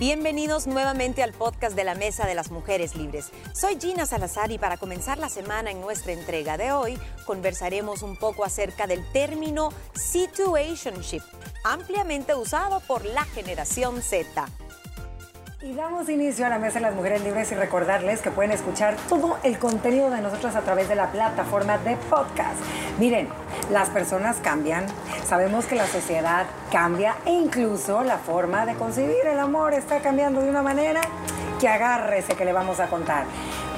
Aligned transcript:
Bienvenidos 0.00 0.66
nuevamente 0.66 1.22
al 1.22 1.32
podcast 1.32 1.76
de 1.76 1.84
la 1.84 1.94
Mesa 1.94 2.26
de 2.26 2.34
las 2.34 2.50
Mujeres 2.50 2.96
Libres. 2.96 3.30
Soy 3.52 3.78
Gina 3.80 4.06
Salazar 4.06 4.50
y 4.50 4.58
para 4.58 4.76
comenzar 4.76 5.18
la 5.18 5.28
semana 5.28 5.70
en 5.70 5.80
nuestra 5.80 6.10
entrega 6.10 6.56
de 6.56 6.72
hoy 6.72 6.98
conversaremos 7.26 8.02
un 8.02 8.16
poco 8.16 8.44
acerca 8.44 8.88
del 8.88 9.04
término 9.12 9.72
situationship, 9.94 11.22
ampliamente 11.62 12.34
usado 12.34 12.80
por 12.80 13.04
la 13.04 13.22
generación 13.24 14.02
Z. 14.02 14.48
Y 15.62 15.72
damos 15.74 16.08
inicio 16.08 16.44
a 16.44 16.48
la 16.48 16.58
Mesa 16.58 16.74
de 16.74 16.86
las 16.86 16.94
Mujeres 16.96 17.22
Libres 17.22 17.52
y 17.52 17.54
recordarles 17.54 18.20
que 18.20 18.32
pueden 18.32 18.50
escuchar 18.50 18.96
todo 19.08 19.38
el 19.44 19.60
contenido 19.60 20.10
de 20.10 20.20
nosotros 20.20 20.56
a 20.56 20.62
través 20.62 20.88
de 20.88 20.96
la 20.96 21.12
plataforma 21.12 21.78
de 21.78 21.96
podcast. 22.10 22.58
Miren, 22.98 23.28
las 23.70 23.90
personas 23.90 24.36
cambian, 24.42 24.86
sabemos 25.26 25.66
que 25.66 25.76
la 25.76 25.86
sociedad 25.86 26.46
cambia 26.70 27.16
e 27.24 27.32
incluso 27.32 28.02
la 28.04 28.18
forma 28.18 28.66
de 28.66 28.74
concebir 28.74 29.26
el 29.26 29.38
amor 29.38 29.74
está 29.74 30.00
cambiando 30.00 30.40
de 30.40 30.50
una 30.50 30.62
manera 30.62 31.00
que 31.60 31.68
agárrese 31.68 32.34
que 32.34 32.44
le 32.44 32.52
vamos 32.52 32.80
a 32.80 32.88
contar. 32.88 33.24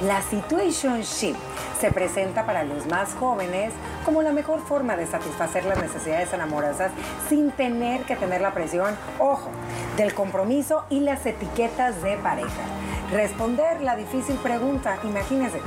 La 0.05 0.21
situationship 0.21 1.35
se 1.79 1.91
presenta 1.91 2.45
para 2.45 2.63
los 2.63 2.87
más 2.87 3.13
jóvenes 3.13 3.71
como 4.03 4.21
la 4.21 4.31
mejor 4.31 4.61
forma 4.61 4.95
de 4.95 5.05
satisfacer 5.05 5.65
las 5.65 5.79
necesidades 5.79 6.33
enamorosas 6.33 6.91
sin 7.29 7.51
tener 7.51 8.01
que 8.03 8.15
tener 8.15 8.41
la 8.41 8.53
presión, 8.53 8.95
ojo, 9.19 9.49
del 9.95 10.13
compromiso 10.13 10.85
y 10.89 11.01
las 11.01 11.25
etiquetas 11.25 12.01
de 12.01 12.17
pareja. 12.17 12.63
Responder 13.11 13.81
la 13.81 13.95
difícil 13.95 14.35
pregunta, 14.37 14.97
imagínense, 15.03 15.61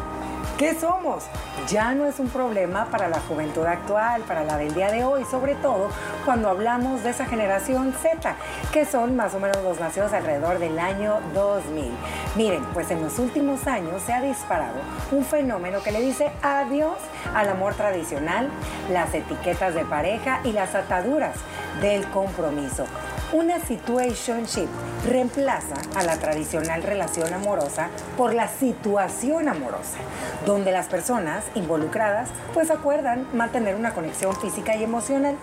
¿Qué 0.60 0.78
somos? 0.78 1.24
Ya 1.70 1.94
no 1.94 2.04
es 2.04 2.18
un 2.18 2.28
problema 2.28 2.84
para 2.90 3.08
la 3.08 3.18
juventud 3.20 3.64
actual, 3.64 4.20
para 4.28 4.44
la 4.44 4.58
del 4.58 4.74
día 4.74 4.90
de 4.90 5.04
hoy, 5.04 5.24
sobre 5.24 5.54
todo 5.54 5.88
cuando 6.26 6.50
hablamos 6.50 7.02
de 7.02 7.08
esa 7.08 7.24
generación 7.24 7.94
Z, 7.94 8.36
que 8.70 8.84
son 8.84 9.16
más 9.16 9.34
o 9.34 9.40
menos 9.40 9.64
los 9.64 9.80
nacidos 9.80 10.12
alrededor 10.12 10.58
del 10.58 10.78
año 10.78 11.20
2000. 11.32 11.90
Miren, 12.36 12.62
pues 12.74 12.90
en 12.90 13.02
los 13.02 13.18
últimos 13.18 13.66
años 13.66 14.02
se 14.02 14.12
ha 14.12 14.20
disparado 14.20 14.76
un 15.12 15.24
fenómeno 15.24 15.82
que 15.82 15.92
le 15.92 16.02
dice 16.02 16.30
adiós 16.42 16.98
al 17.34 17.48
amor 17.48 17.74
tradicional, 17.74 18.50
las 18.90 19.14
etiquetas 19.14 19.74
de 19.74 19.86
pareja 19.86 20.42
y 20.44 20.52
las 20.52 20.74
ataduras 20.74 21.36
del 21.80 22.06
compromiso. 22.10 22.84
Una 23.32 23.60
situationship 23.60 24.66
reemplaza 25.06 25.76
a 25.94 26.02
la 26.02 26.16
tradicional 26.16 26.82
relación 26.82 27.32
amorosa 27.32 27.88
por 28.16 28.34
la 28.34 28.48
situación 28.48 29.48
amorosa, 29.48 29.98
donde 30.46 30.72
las 30.72 30.88
personas 30.88 31.44
involucradas 31.54 32.28
pues 32.52 32.72
acuerdan 32.72 33.28
mantener 33.32 33.76
una 33.76 33.94
conexión 33.94 34.34
física 34.34 34.74
y 34.74 34.82
emocional 34.82 35.36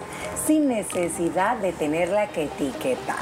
sin 0.45 0.67
necesidad 0.67 1.55
de 1.57 1.71
tenerla 1.71 2.27
que 2.27 2.43
etiquetar. 2.43 3.15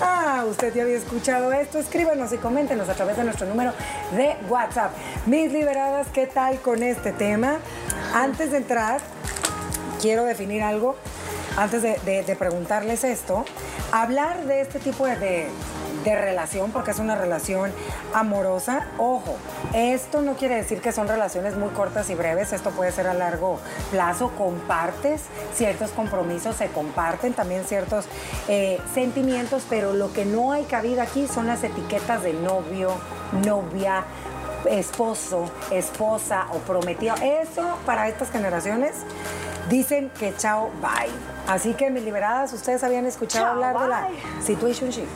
Ah, 0.00 0.44
usted 0.48 0.74
ya 0.74 0.84
había 0.84 0.96
escuchado 0.96 1.52
esto. 1.52 1.78
Escríbanos 1.78 2.32
y 2.32 2.38
coméntenos 2.38 2.88
a 2.88 2.94
través 2.94 3.18
de 3.18 3.24
nuestro 3.24 3.46
número 3.46 3.74
de 4.16 4.36
WhatsApp. 4.48 4.92
Mis 5.26 5.52
liberadas, 5.52 6.06
¿qué 6.14 6.26
tal 6.26 6.58
con 6.60 6.82
este 6.82 7.12
tema? 7.12 7.58
Antes 8.14 8.52
de 8.52 8.56
entrar, 8.56 9.00
quiero 10.00 10.24
definir 10.24 10.62
algo. 10.62 10.96
Antes 11.56 11.82
de, 11.82 12.36
preguntarles 12.38 13.04
esto, 13.04 13.44
hablar 13.92 14.44
de 14.46 14.60
este 14.62 14.78
tipo 14.80 15.06
de, 15.06 15.16
de- 15.16 15.48
relación, 16.16 16.72
porque 16.72 16.90
es 16.90 16.98
una 16.98 17.14
relación 17.14 17.72
amorosa, 18.12 18.86
ojo, 18.98 19.36
esto 19.72 20.20
no 20.20 20.34
quiere 20.34 20.56
decir 20.56 20.80
que 20.80 20.90
son 20.92 21.06
relaciones 21.08 21.56
muy 21.56 21.68
cortas 21.70 22.10
y 22.10 22.14
breves, 22.14 22.52
esto 22.52 22.70
puede 22.70 22.90
ser 22.90 23.06
a 23.06 23.14
largo 23.14 23.60
plazo, 23.90 24.30
compartes 24.36 25.22
ciertos 25.54 25.90
compromisos, 25.92 26.56
se 26.56 26.66
comparten 26.68 27.34
también 27.34 27.64
ciertos 27.64 28.06
eh, 28.48 28.80
sentimientos, 28.94 29.64
pero 29.70 29.92
lo 29.92 30.12
que 30.12 30.24
no 30.24 30.52
hay 30.52 30.64
cabida 30.64 31.04
aquí 31.04 31.28
son 31.28 31.46
las 31.46 31.62
etiquetas 31.62 32.22
de 32.22 32.32
novio, 32.32 32.90
novia, 33.44 34.04
esposo, 34.70 35.50
esposa 35.70 36.46
o 36.52 36.58
prometido. 36.58 37.14
Eso 37.22 37.78
para 37.86 38.08
estas 38.08 38.30
generaciones 38.30 38.92
dicen 39.68 40.10
que 40.18 40.34
chao, 40.36 40.70
bye. 40.80 41.10
Así 41.46 41.74
que 41.74 41.90
mis 41.90 42.04
liberadas, 42.04 42.52
ustedes 42.52 42.82
habían 42.84 43.06
escuchado 43.06 43.46
Chao, 43.46 43.54
hablar 43.54 43.78
de 43.80 43.88
la 43.88 44.08
situationship. 44.42 45.06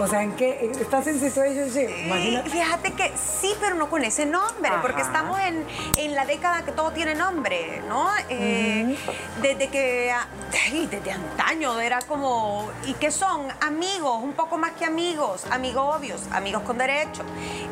O 0.00 0.06
sea, 0.06 0.22
¿en 0.22 0.32
qué? 0.36 0.70
¿Estás 0.80 1.06
en 1.08 1.18
situationship? 1.18 1.88
Imagínate. 2.06 2.50
Fíjate 2.50 2.92
que 2.92 3.12
sí, 3.16 3.52
pero 3.60 3.74
no 3.74 3.90
con 3.90 4.04
ese 4.04 4.26
nombre, 4.26 4.68
Ajá. 4.70 4.80
porque 4.80 5.00
estamos 5.02 5.40
en, 5.40 5.64
en 5.96 6.14
la 6.14 6.24
década 6.24 6.62
que 6.64 6.70
todo 6.70 6.92
tiene 6.92 7.16
nombre, 7.16 7.82
¿no? 7.88 8.08
Eh, 8.28 8.96
Desde 9.42 9.66
que, 9.68 10.12
ah, 10.12 10.26
ay, 10.66 10.86
desde 10.86 11.10
antaño 11.10 11.80
era 11.80 12.00
como, 12.02 12.68
¿y 12.86 12.94
qué 12.94 13.10
son? 13.10 13.48
Amigos, 13.60 14.22
un 14.22 14.34
poco 14.34 14.56
más 14.56 14.70
que 14.72 14.84
amigos, 14.84 15.44
amigos 15.50 15.96
obvios, 15.96 16.20
amigos 16.30 16.62
con 16.62 16.78
derecho. 16.78 17.22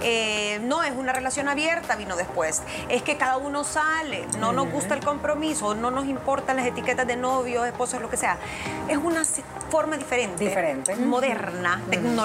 Eh, 0.03 0.59
no 0.63 0.83
es 0.83 0.93
una 0.97 1.13
relación 1.13 1.49
abierta, 1.49 1.95
vino 1.95 2.17
después. 2.17 2.63
Es 2.89 3.03
que 3.03 3.17
cada 3.17 3.37
uno 3.37 3.63
sale, 3.63 4.27
no 4.41 4.53
nos 4.53 4.69
gusta 4.71 4.95
el 4.95 5.05
compromiso, 5.05 5.75
no 5.77 5.93
nos 5.93 6.07
importan 6.07 6.57
las 6.57 6.67
etiquetas 6.67 7.07
de 7.07 7.15
novio, 7.17 7.65
esposos, 7.65 8.01
lo 8.03 8.11
que 8.11 8.17
sea. 8.17 8.37
Es 8.89 8.97
una 8.99 9.23
forma 9.71 9.97
diferente, 9.97 10.45
Diferente. 10.45 10.97
moderna, 10.97 11.83
tecnológica, 11.91 12.16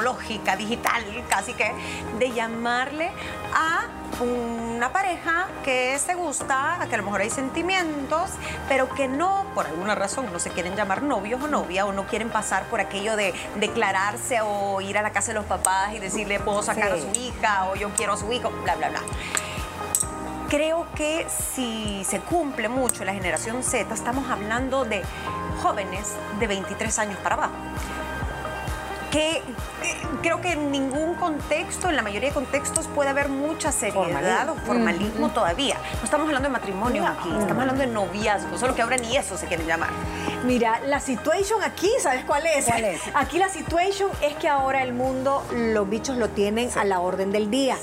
digital, 0.58 1.04
casi 1.30 1.54
que, 1.54 1.72
de 2.18 2.32
llamarle 2.32 3.12
a 3.54 3.88
una 4.24 4.92
pareja 4.92 5.48
que 5.64 5.98
se 6.00 6.14
gusta, 6.16 6.82
a 6.82 6.88
que 6.88 6.96
a 6.96 6.98
lo 6.98 7.04
mejor 7.04 7.22
hay 7.22 7.30
sentimientos, 7.30 8.32
pero 8.68 8.88
que 8.90 9.08
no, 9.08 9.46
por 9.54 9.66
alguna 9.68 9.96
razón, 9.96 10.32
no 10.32 10.40
se 10.40 10.50
quieren 10.52 10.76
llamar 10.76 11.02
novios 11.04 11.42
o 11.44 11.48
novia, 11.48 11.86
o 11.86 11.92
no 11.94 12.06
quieren 12.06 12.30
pasar 12.30 12.64
por 12.66 12.80
aquello 12.80 13.16
de 13.16 13.34
declararse 13.56 14.40
o 14.42 14.80
ir 14.82 14.98
a 14.98 15.02
la 15.02 15.12
casa 15.12 15.28
de 15.30 15.36
los 15.36 15.46
papás 15.46 15.94
y 15.94 16.00
decirle, 16.00 16.40
puedo 16.40 16.62
sacar 16.64 16.92
Sí. 16.94 17.00
a 17.08 17.14
su 17.14 17.20
hija, 17.20 17.70
o 17.70 17.76
yo 17.76 17.90
quiero 17.96 18.14
a 18.14 18.18
su 18.18 18.32
hijo, 18.32 18.50
bla, 18.64 18.76
bla, 18.76 18.90
bla. 18.90 19.02
Creo 20.50 20.86
que 20.96 21.28
si 21.30 22.04
se 22.04 22.20
cumple 22.20 22.68
mucho 22.68 23.06
la 23.06 23.14
generación 23.14 23.64
Z, 23.64 23.94
estamos 23.94 24.30
hablando 24.30 24.84
de 24.84 25.02
jóvenes 25.64 26.14
de 26.40 26.48
23 26.48 27.00
años 27.00 27.18
para 27.24 27.36
abajo. 27.36 27.54
Que 29.12 29.32
eh, 29.38 29.42
creo 30.22 30.40
que 30.40 30.54
en 30.54 30.72
ningún 30.72 31.16
contexto, 31.16 31.90
en 31.90 31.98
la 31.98 32.02
mayoría 32.02 32.30
de 32.30 32.34
contextos, 32.34 32.88
puede 32.88 33.10
haber 33.10 33.28
mucha 33.28 33.72
seriedad 33.74 34.02
Formalismo. 34.48 34.54
o 34.54 34.66
formalismo 34.66 35.30
todavía. 35.32 35.76
No 35.98 36.06
estamos 36.06 36.28
hablando 36.28 36.48
de 36.48 36.54
matrimonio 36.54 37.06
aquí, 37.06 37.28
estamos 37.30 37.62
hablando 37.62 37.82
de 37.82 37.88
noviazgo, 37.88 38.58
solo 38.58 38.74
que 38.74 38.82
ahora 38.82 38.96
ni 38.98 39.18
eso 39.18 39.36
se 39.38 39.48
quieren 39.48 39.68
llamar. 39.68 39.90
Mira, 40.46 40.80
la 40.86 41.00
situation 41.02 41.62
aquí, 41.62 41.90
¿sabes 42.02 42.24
cuál 42.26 42.46
es? 42.46 42.66
¿Cuál 42.66 42.86
es? 42.86 43.02
Aquí 43.14 43.38
la 43.38 43.50
situation 43.50 44.10
es 44.22 44.34
que 44.36 44.48
ahora 44.48 44.82
el 44.82 44.94
mundo, 44.94 45.44
los 45.52 45.90
bichos 45.90 46.16
lo 46.18 46.30
tienen 46.30 46.70
a 46.78 46.86
la 46.86 47.00
orden 47.02 47.32
del 47.34 47.52
día. 47.52 47.78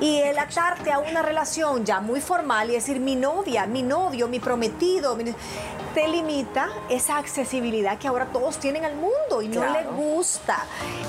Y 0.00 0.18
el 0.20 0.38
atarte 0.38 0.92
a 0.92 1.00
una 1.00 1.22
relación 1.22 1.84
ya 1.84 2.00
muy 2.00 2.20
formal 2.20 2.70
y 2.70 2.74
decir 2.74 3.00
mi 3.00 3.16
novia, 3.16 3.66
mi 3.66 3.82
novio, 3.82 4.28
mi 4.28 4.38
prometido, 4.38 5.16
mi- 5.16 5.34
te 5.98 6.06
limita 6.06 6.68
esa 6.88 7.18
accesibilidad 7.18 7.98
que 7.98 8.06
ahora 8.06 8.26
todos 8.26 8.58
tienen 8.58 8.84
al 8.84 8.94
mundo 8.94 9.42
y 9.42 9.48
no 9.48 9.64
les 9.72 9.84
gusta. 9.84 10.64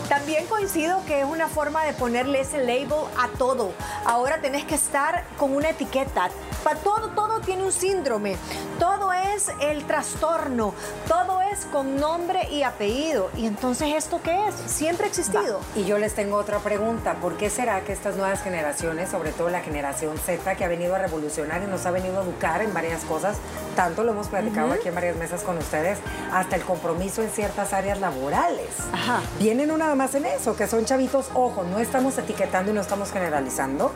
También 0.08 0.48
coincido 0.48 1.06
que 1.06 1.20
es 1.20 1.28
una 1.28 1.48
forma 1.48 1.84
de 1.84 1.94
ponerle 1.94 2.42
ese 2.42 2.58
label 2.58 3.06
a 3.16 3.28
todo. 3.38 3.72
Ahora 4.04 4.42
tenés 4.42 4.66
que 4.66 4.74
estar 4.74 5.26
con 5.38 5.56
una 5.56 5.70
etiqueta. 5.70 6.32
Para 6.64 6.80
todo, 6.80 7.10
todo 7.10 7.40
tiene 7.42 7.64
un 7.64 7.72
síndrome. 7.72 8.36
Todo 8.80 9.14
es 9.14 9.52
el 9.62 9.86
trastorno. 9.86 10.74
Todo 11.08 11.40
es 11.44 11.66
con 11.66 11.98
nombre 11.98 12.50
y 12.50 12.64
apellido. 12.64 13.30
Y 13.38 13.46
entonces, 13.46 13.94
¿esto 13.96 14.20
qué 14.24 14.48
es? 14.48 14.56
Siempre 14.56 15.06
ha 15.06 15.10
existido. 15.10 15.62
Y 15.76 15.86
yo 15.86 16.00
les 16.00 16.16
tengo 16.16 16.36
otra 16.36 16.58
pregunta. 16.60 17.14
¿Por 17.22 17.38
qué 17.38 17.52
será 17.52 17.82
que 17.82 17.94
estas 17.94 18.16
nuevas 18.16 18.42
generaciones, 18.42 19.10
sobre 19.10 19.32
todo 19.32 19.50
la 19.50 19.62
generación 19.62 20.18
Z, 20.18 20.56
que 20.56 20.66
ha 20.66 20.68
venido 20.68 20.96
a 20.96 20.98
revolucionar 20.98 21.62
y 21.62 21.68
nos 21.68 21.86
ha 21.86 21.92
venido 21.92 22.20
a 22.20 22.24
educar 22.24 22.64
en 22.64 22.74
varias 22.74 23.06
cosas, 23.06 23.38
tanto 23.76 24.04
lo 24.04 24.12
hemos 24.12 24.28
platicado 24.28 24.79
aquí 24.80 24.90
en 24.90 24.96
varias 24.96 25.16
mesas 25.16 25.44
con 25.44 25.58
ustedes, 25.58 26.00
hasta 26.32 26.56
el 26.56 26.64
compromiso 26.64 27.22
en 27.22 27.30
ciertas 27.30 27.74
áreas 27.74 28.00
laborales? 28.00 28.70
Ajá. 28.92 29.22
Vienen 29.38 29.70
nada 29.78 29.96
más 29.96 30.16
en 30.16 30.26
eso, 30.26 30.56
que 30.56 30.68
son 30.68 30.86
chavitos, 30.86 31.30
ojo, 31.34 31.64
no 31.64 31.80
estamos 31.80 32.18
etiquetando 32.18 32.72
y 32.72 32.74
no 32.74 32.82
estamos 32.82 33.12
generalizando, 33.12 33.92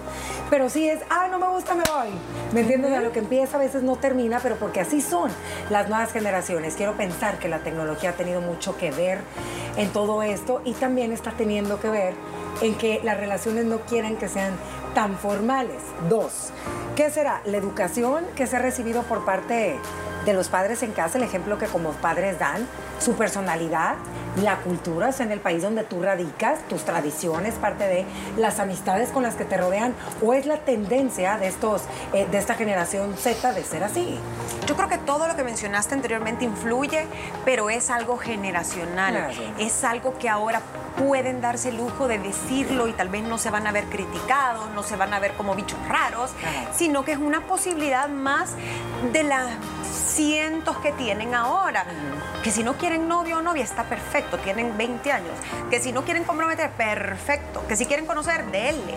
pero 0.50 0.70
sí 0.70 0.88
es, 0.88 1.00
ah, 1.10 1.28
no 1.30 1.40
me 1.40 1.48
gusta, 1.48 1.74
me 1.74 1.84
voy. 1.84 2.10
¿Me 2.54 2.62
entiendes? 2.62 2.94
A 2.94 3.02
lo 3.02 3.12
que 3.12 3.20
empieza 3.20 3.58
a 3.58 3.60
veces 3.60 3.82
no 3.82 3.96
termina, 3.96 4.40
pero 4.40 4.58
porque 4.58 4.82
así 4.82 5.02
son 5.02 5.32
las 5.70 5.90
nuevas 5.90 6.12
generaciones. 6.12 6.76
Quiero 6.76 6.96
pensar 6.96 7.40
que 7.40 7.48
la 7.48 7.60
tecnología 7.60 8.12
ha 8.12 8.14
tenido 8.14 8.42
mucho 8.42 8.78
que 8.78 8.92
ver 8.92 9.20
en 9.78 9.90
todo 9.90 10.22
esto 10.22 10.62
y 10.66 10.74
también 10.74 11.12
está 11.12 11.32
teniendo 11.32 11.80
que 11.80 11.90
ver 11.90 12.14
en 12.62 12.76
que 12.76 13.02
las 13.04 13.18
relaciones 13.18 13.66
no 13.66 13.80
quieren 13.82 14.18
que 14.18 14.28
sean 14.28 14.54
tan 14.94 15.18
formales. 15.18 15.82
Dos, 16.10 16.52
¿qué 16.96 17.10
será? 17.10 17.42
La 17.46 17.58
educación 17.58 18.26
que 18.36 18.46
se 18.48 18.58
ha 18.58 18.60
recibido 18.60 19.04
por 19.04 19.26
parte 19.26 19.78
de 20.26 20.34
los 20.34 20.48
padres 20.48 20.84
en 20.84 20.92
casa, 20.92 21.18
el 21.18 21.24
ejemplo 21.24 21.58
que 21.58 21.68
como 21.68 21.92
padres 21.92 22.40
dan, 22.40 22.68
su 23.00 23.14
personalidad, 23.14 23.96
la 24.42 24.58
cultura, 24.58 25.10
o 25.10 25.12
sea, 25.12 25.26
en 25.26 25.32
el 25.32 25.40
país 25.40 25.62
donde 25.62 25.84
tú 25.84 26.02
radicas, 26.02 26.60
tus 26.70 26.84
tradiciones, 26.86 27.56
parte 27.56 27.86
de 27.86 28.06
las 28.38 28.60
amistades 28.60 29.10
con 29.10 29.24
las 29.24 29.36
que 29.36 29.46
te 29.46 29.58
rodean, 29.58 29.94
o 30.22 30.34
es 30.34 30.46
la 30.46 30.58
tendencia 30.58 31.38
de 31.38 31.48
estos, 31.48 31.84
eh, 32.14 32.26
de 32.32 32.38
esta 32.38 32.56
generación 32.56 33.16
Z 33.18 33.54
de 33.54 33.64
ser 33.64 33.84
así? 33.84 34.18
Yo 34.66 34.76
creo 34.76 34.88
que 34.88 34.98
todo 34.98 35.28
lo 35.28 35.36
que 35.36 35.44
mencionaste 35.44 35.94
anteriormente 35.94 36.46
influye, 36.46 37.06
pero 37.46 37.70
es 37.70 37.90
algo 37.90 38.18
generacional. 38.18 39.14
Claro. 39.14 39.34
Es 39.60 39.84
algo 39.84 40.18
que 40.18 40.30
ahora 40.30 40.62
pueden 40.98 41.42
darse 41.42 41.70
el 41.70 41.78
lujo 41.78 42.08
de 42.08 42.20
decirlo 42.20 42.88
y 42.88 42.94
tal 42.94 43.10
vez 43.10 43.24
no 43.24 43.38
se 43.38 43.50
van 43.50 43.68
a 43.68 43.72
ver 43.72 43.86
criticados, 43.86 44.70
no 44.72 44.84
se 44.84 44.96
van 44.96 45.14
a 45.14 45.20
ver 45.20 45.34
como 45.34 45.56
bichos 45.56 45.80
raros, 45.88 46.32
Ajá. 46.40 46.74
sino 46.74 47.04
que 47.04 47.14
es 47.14 47.18
una 47.18 47.42
posibilidad 47.42 48.08
más 48.08 48.52
de 49.12 49.24
las 49.24 49.48
cientos 50.14 50.78
que 50.78 50.92
tienen 50.94 51.34
ahora. 51.36 51.86
Que 52.44 52.52
si 52.52 52.64
no 52.64 52.74
quieren 52.74 53.08
novio 53.08 53.38
o 53.38 53.42
novia, 53.42 53.64
está 53.64 53.84
perfecto, 53.84 54.38
tienen 54.40 54.78
20 54.78 55.12
años. 55.12 55.32
Que 55.70 55.80
si 55.80 55.92
no 55.92 56.04
quieren 56.04 56.24
comprometer, 56.24 56.70
perfecto. 56.72 57.66
Que 57.68 57.76
si 57.76 57.86
quieren 57.86 58.06
conocer, 58.06 58.46
denle. 58.52 58.96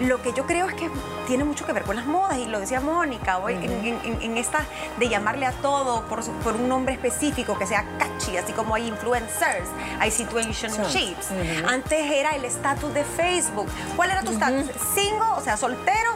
Lo 0.00 0.20
que 0.20 0.32
yo 0.34 0.44
creo 0.46 0.66
es 0.68 0.74
que 0.74 0.90
tiene 1.26 1.44
mucho 1.44 1.64
que 1.64 1.72
ver 1.72 1.82
con 1.84 1.96
las 1.96 2.04
modas, 2.04 2.36
y 2.36 2.44
lo 2.44 2.60
decía 2.60 2.80
Mónica, 2.80 3.38
hoy 3.38 3.54
en, 3.54 3.64
en- 4.04 4.18
en 4.22 4.36
esta 4.36 4.60
de 4.98 5.08
llamarle 5.08 5.46
a 5.46 5.52
todo 5.52 6.04
por, 6.06 6.22
por 6.42 6.54
un 6.54 6.68
nombre 6.68 6.92
específico 6.94 7.58
que 7.58 7.66
sea 7.66 7.82
catchy, 7.98 8.36
así 8.36 8.52
como 8.52 8.74
hay 8.74 8.86
influencers, 8.88 9.68
hay 9.98 10.10
situationships. 10.10 11.28
Antes 11.66 12.10
era 12.12 12.36
el 12.36 12.44
estatus 12.44 12.92
de 12.92 13.04
Facebook. 13.04 13.68
¿Cuál 13.96 14.10
era 14.10 14.22
tu 14.22 14.32
estatus? 14.32 14.66
¿Single, 14.94 15.32
o 15.36 15.40
sea, 15.40 15.56
soltero? 15.56 16.12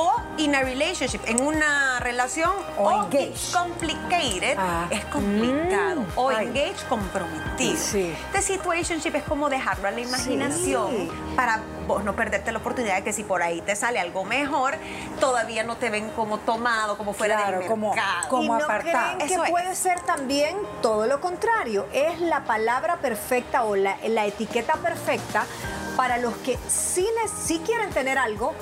O 0.00 0.14
in 0.36 0.54
a 0.54 0.60
relationship, 0.60 1.20
en 1.26 1.42
una 1.42 1.98
relación 1.98 2.52
O 2.78 2.84
o 2.88 3.08
it's 3.10 3.50
complicated, 3.52 4.56
Ah. 4.56 4.86
es 4.90 5.04
complicado. 5.06 6.04
O 6.14 6.28
Ay. 6.28 6.46
engaged, 6.46 6.86
comprometido. 6.88 7.76
Sí. 7.76 8.14
The 8.32 8.40
situationship 8.40 9.16
es 9.16 9.24
como 9.24 9.48
dejarlo 9.50 9.88
a 9.88 9.90
la 9.90 10.00
imaginación 10.00 11.10
para 11.34 11.60
vos 11.88 12.04
no 12.04 12.14
perderte 12.14 12.52
la 12.52 12.58
oportunidad 12.58 12.94
de 12.96 13.02
que 13.02 13.12
si 13.12 13.24
por 13.24 13.42
ahí 13.42 13.60
te 13.62 13.74
sale 13.74 13.98
algo 13.98 14.24
mejor, 14.24 14.76
todavía 15.18 15.64
no 15.64 15.76
te 15.76 15.90
ven 15.90 16.10
como 16.10 16.38
tomado, 16.38 16.96
como 16.96 17.12
fuera 17.12 17.36
Claro, 17.36 17.58
del 17.58 17.66
como- 17.68 17.92
mercado. 17.92 18.28
como 18.28 18.44
y 18.44 18.58
no 18.58 18.64
apartado. 18.64 19.16
creen 19.16 19.18
que 19.18 19.34
Eso 19.34 19.44
es. 19.44 19.50
puede 19.50 19.74
ser 19.74 20.00
también 20.02 20.56
todo 20.80 21.06
lo 21.06 21.20
contrario. 21.20 21.86
Es 21.92 22.20
la 22.20 22.44
palabra 22.44 22.98
perfecta 22.98 23.64
o 23.64 23.74
la, 23.74 23.96
la 24.06 24.26
etiqueta 24.26 24.74
perfecta 24.74 25.44
para 25.96 26.18
los 26.18 26.34
que 26.36 26.56
sí, 26.68 27.08
ne- 27.20 27.28
sí 27.28 27.60
quieren 27.66 27.90
tener 27.90 28.18
algo, 28.18 28.54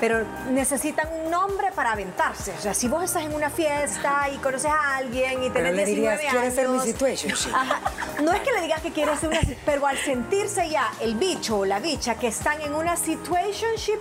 pero 0.00 0.24
necesitan 0.50 1.08
un 1.24 1.30
nombre 1.30 1.70
para 1.72 1.92
aventarse. 1.92 2.52
O 2.58 2.60
sea, 2.60 2.74
si 2.74 2.88
vos 2.88 3.02
estás 3.04 3.22
en 3.24 3.34
una 3.34 3.50
fiesta 3.50 4.28
y 4.32 4.36
conoces 4.38 4.70
a 4.70 4.96
alguien 4.96 5.42
y 5.44 5.50
Pero 5.50 5.66
tenés 5.70 5.74
le 5.76 5.84
dirías, 5.86 6.20
19 6.20 6.30
¿quieres 6.30 6.54
ser 6.54 6.68
mi 6.68 6.74
años, 6.74 6.84
situationship? 6.84 7.50
Ajá. 7.54 7.80
No 8.22 8.32
es 8.32 8.40
que 8.40 8.52
le 8.52 8.60
digas 8.62 8.80
que 8.80 8.92
quieres 8.92 9.18
ser 9.20 9.28
una 9.30 9.40
pero 9.64 9.86
al 9.86 9.98
sentirse 9.98 10.68
ya 10.68 10.90
el 11.00 11.14
bicho 11.16 11.58
o 11.58 11.64
la 11.64 11.80
bicha 11.80 12.14
que 12.16 12.28
están 12.28 12.60
en 12.60 12.74
una 12.74 12.96
situationship, 12.96 13.98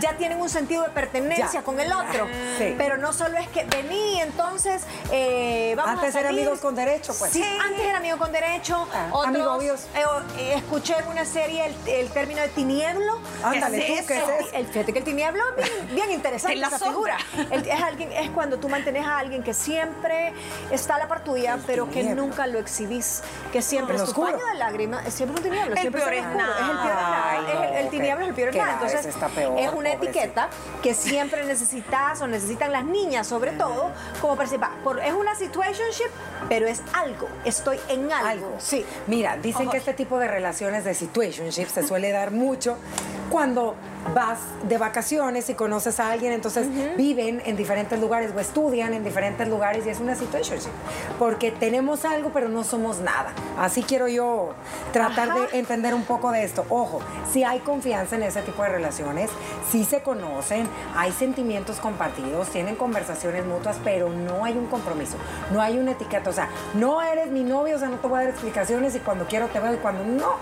ya 0.00 0.16
tienen 0.16 0.40
un 0.40 0.48
sentido 0.48 0.82
de 0.84 0.88
pertenencia 0.90 1.48
Ya. 1.52 1.62
con 1.62 1.78
el 1.80 1.92
otro. 1.92 2.26
Sí. 2.58 2.74
Pero 2.78 2.96
no 2.96 3.12
solo 3.12 3.36
es 3.38 3.48
que 3.48 3.64
vení, 3.64 4.20
entonces 4.20 4.82
eh, 5.10 5.74
vamos 5.76 5.94
Antes 6.02 6.14
a 6.14 6.20
eran 6.20 6.30
salir. 6.32 6.40
amigos 6.46 6.60
con 6.60 6.74
derecho, 6.74 7.14
pues. 7.18 7.32
Sí, 7.32 7.42
antes 7.42 7.80
era 7.80 7.98
amigo 7.98 8.16
con 8.18 8.32
derecho. 8.32 8.88
Ah, 8.92 9.08
Otros, 9.12 9.26
amigobios. 9.28 9.80
eh, 9.94 10.04
eh, 10.38 10.54
escuché 10.56 10.96
en 10.98 11.08
una 11.08 11.24
serie 11.24 11.66
el, 11.66 11.76
el 11.88 12.08
término 12.10 12.40
de 12.40 12.48
tinieblo. 12.48 13.18
Ándale, 13.42 13.78
¿Qué 13.78 13.86
tú, 13.86 13.92
es 13.94 14.06
¿qué 14.06 14.16
es 14.16 14.22
eso? 14.22 14.32
eso? 14.40 14.48
El, 14.54 14.66
fíjate 14.68 14.92
que 14.92 14.98
el 15.00 15.04
tinieblo 15.04 15.21
es 15.28 15.34
bien, 15.34 15.94
bien 15.94 16.10
interesante 16.10 16.56
la 16.60 16.66
esa 16.68 16.78
sombra. 16.78 17.16
figura. 17.18 17.46
El- 17.50 17.66
es, 17.68 17.80
alguien, 17.82 18.12
es 18.12 18.30
cuando 18.30 18.58
tú 18.58 18.68
mantienes 18.68 19.06
a 19.06 19.18
alguien 19.18 19.42
que 19.42 19.54
siempre 19.54 20.32
está 20.70 20.96
a 20.96 20.98
la 20.98 21.08
par 21.08 21.24
tuya, 21.24 21.58
pero 21.66 21.90
que 21.90 22.02
nunca 22.02 22.46
lo 22.46 22.58
exhibís, 22.58 23.22
que 23.52 23.62
siempre 23.62 23.94
En 23.96 24.00
es 24.02 24.04
tu 24.04 24.10
oscuro. 24.10 24.32
paño 24.38 24.46
de 24.52 24.54
lágrimas, 24.58 25.06
es 25.06 25.14
siempre 25.14 25.36
un 25.38 25.42
tinieblo, 25.42 25.72
El 25.74 25.80
siempre 25.80 26.00
peor 26.02 26.14
es 26.14 26.24
oscuro, 26.26 26.44
es 26.44 26.50
el 26.50 26.66
peor 26.66 26.68
es 26.72 26.94
nada. 26.94 27.34
es 27.34 27.70
el, 27.70 27.76
el 27.76 27.84
no, 27.84 27.90
tinieblo 27.90 28.22
es 28.24 28.28
el 28.28 28.34
peor 28.34 28.48
es 28.48 28.56
nada. 28.56 28.72
Entonces, 28.72 29.06
está 29.06 29.28
peor, 29.28 29.58
es 29.58 29.68
una 29.72 29.74
pobrecito. 29.92 30.04
etiqueta 30.04 30.48
que 30.82 30.94
siempre 30.94 31.44
necesitas 31.44 32.20
o 32.20 32.26
necesitan 32.26 32.72
las 32.72 32.84
niñas, 32.84 33.26
sobre 33.26 33.52
todo, 33.52 33.90
como 34.20 34.36
participar. 34.36 34.70
Por, 34.84 35.00
es 35.00 35.12
una 35.12 35.34
situationship, 35.34 36.10
pero 36.48 36.66
es 36.66 36.82
algo, 36.94 37.28
estoy 37.44 37.78
en 37.88 38.12
algo. 38.12 38.28
algo. 38.28 38.54
Sí. 38.58 38.84
Mira, 39.06 39.36
dicen 39.36 39.68
que 39.70 39.76
este 39.76 39.94
tipo 39.94 40.18
de 40.18 40.28
relaciones 40.28 40.84
de 40.84 40.94
situationship 40.94 41.66
se 41.68 41.86
suele 41.86 42.10
dar 42.12 42.30
mucho 42.30 42.76
cuando 43.30 43.74
vas 44.14 44.38
de 44.68 44.78
vacaciones 44.78 45.48
y 45.48 45.54
conoces 45.54 46.00
a 46.00 46.10
alguien, 46.10 46.32
entonces 46.32 46.66
viven 46.96 47.42
en 47.44 47.56
diferentes 47.56 47.98
lugares 48.00 48.32
o 48.36 48.40
estudian 48.40 48.92
en 48.94 49.04
diferentes 49.04 49.48
lugares 49.48 49.86
y 49.86 49.90
es 49.90 50.00
una 50.00 50.14
situationship. 50.14 50.70
Porque 51.18 51.50
tenemos 51.50 52.04
algo, 52.04 52.30
pero 52.32 52.48
no 52.48 52.64
somos 52.64 52.98
nada. 53.00 53.32
Así 53.58 53.82
quiero 53.82 54.08
yo 54.08 54.54
tratar 54.92 55.34
de 55.34 55.58
entender 55.58 55.94
un 55.94 56.04
poco 56.04 56.30
de 56.32 56.44
esto. 56.44 56.64
Ojo, 56.68 57.00
si 57.30 57.44
hay 57.44 57.60
confianza 57.60 58.16
en 58.16 58.24
ese 58.24 58.42
tipo 58.42 58.62
de 58.62 58.68
relaciones, 58.68 59.30
si 59.70 59.84
se 59.84 60.02
conocen, 60.02 60.68
hay 60.96 61.12
sentimientos 61.12 61.78
compartidos, 61.78 62.48
tienen 62.50 62.76
conversaciones 62.76 63.46
mutuas, 63.46 63.78
pero 63.82 64.10
no 64.10 64.44
hay 64.44 64.54
un 64.54 64.66
compromiso, 64.66 65.16
no 65.50 65.62
hay 65.62 65.78
una 65.78 65.92
etiqueta. 65.92 66.30
O 66.30 66.32
sea, 66.32 66.48
no 66.74 67.02
eres 67.02 67.30
mi 67.30 67.44
novio, 67.44 67.76
o 67.76 67.78
sea, 67.78 67.88
no 67.88 67.96
te 67.96 68.08
voy 68.08 68.20
a 68.20 68.22
dar 68.24 68.30
explicaciones 68.30 68.94
y 68.94 69.00
cuando 69.00 69.26
quiero 69.26 69.46
te 69.48 69.60
veo 69.60 69.74
y 69.74 69.78
cuando 69.78 70.04
no. 70.04 70.32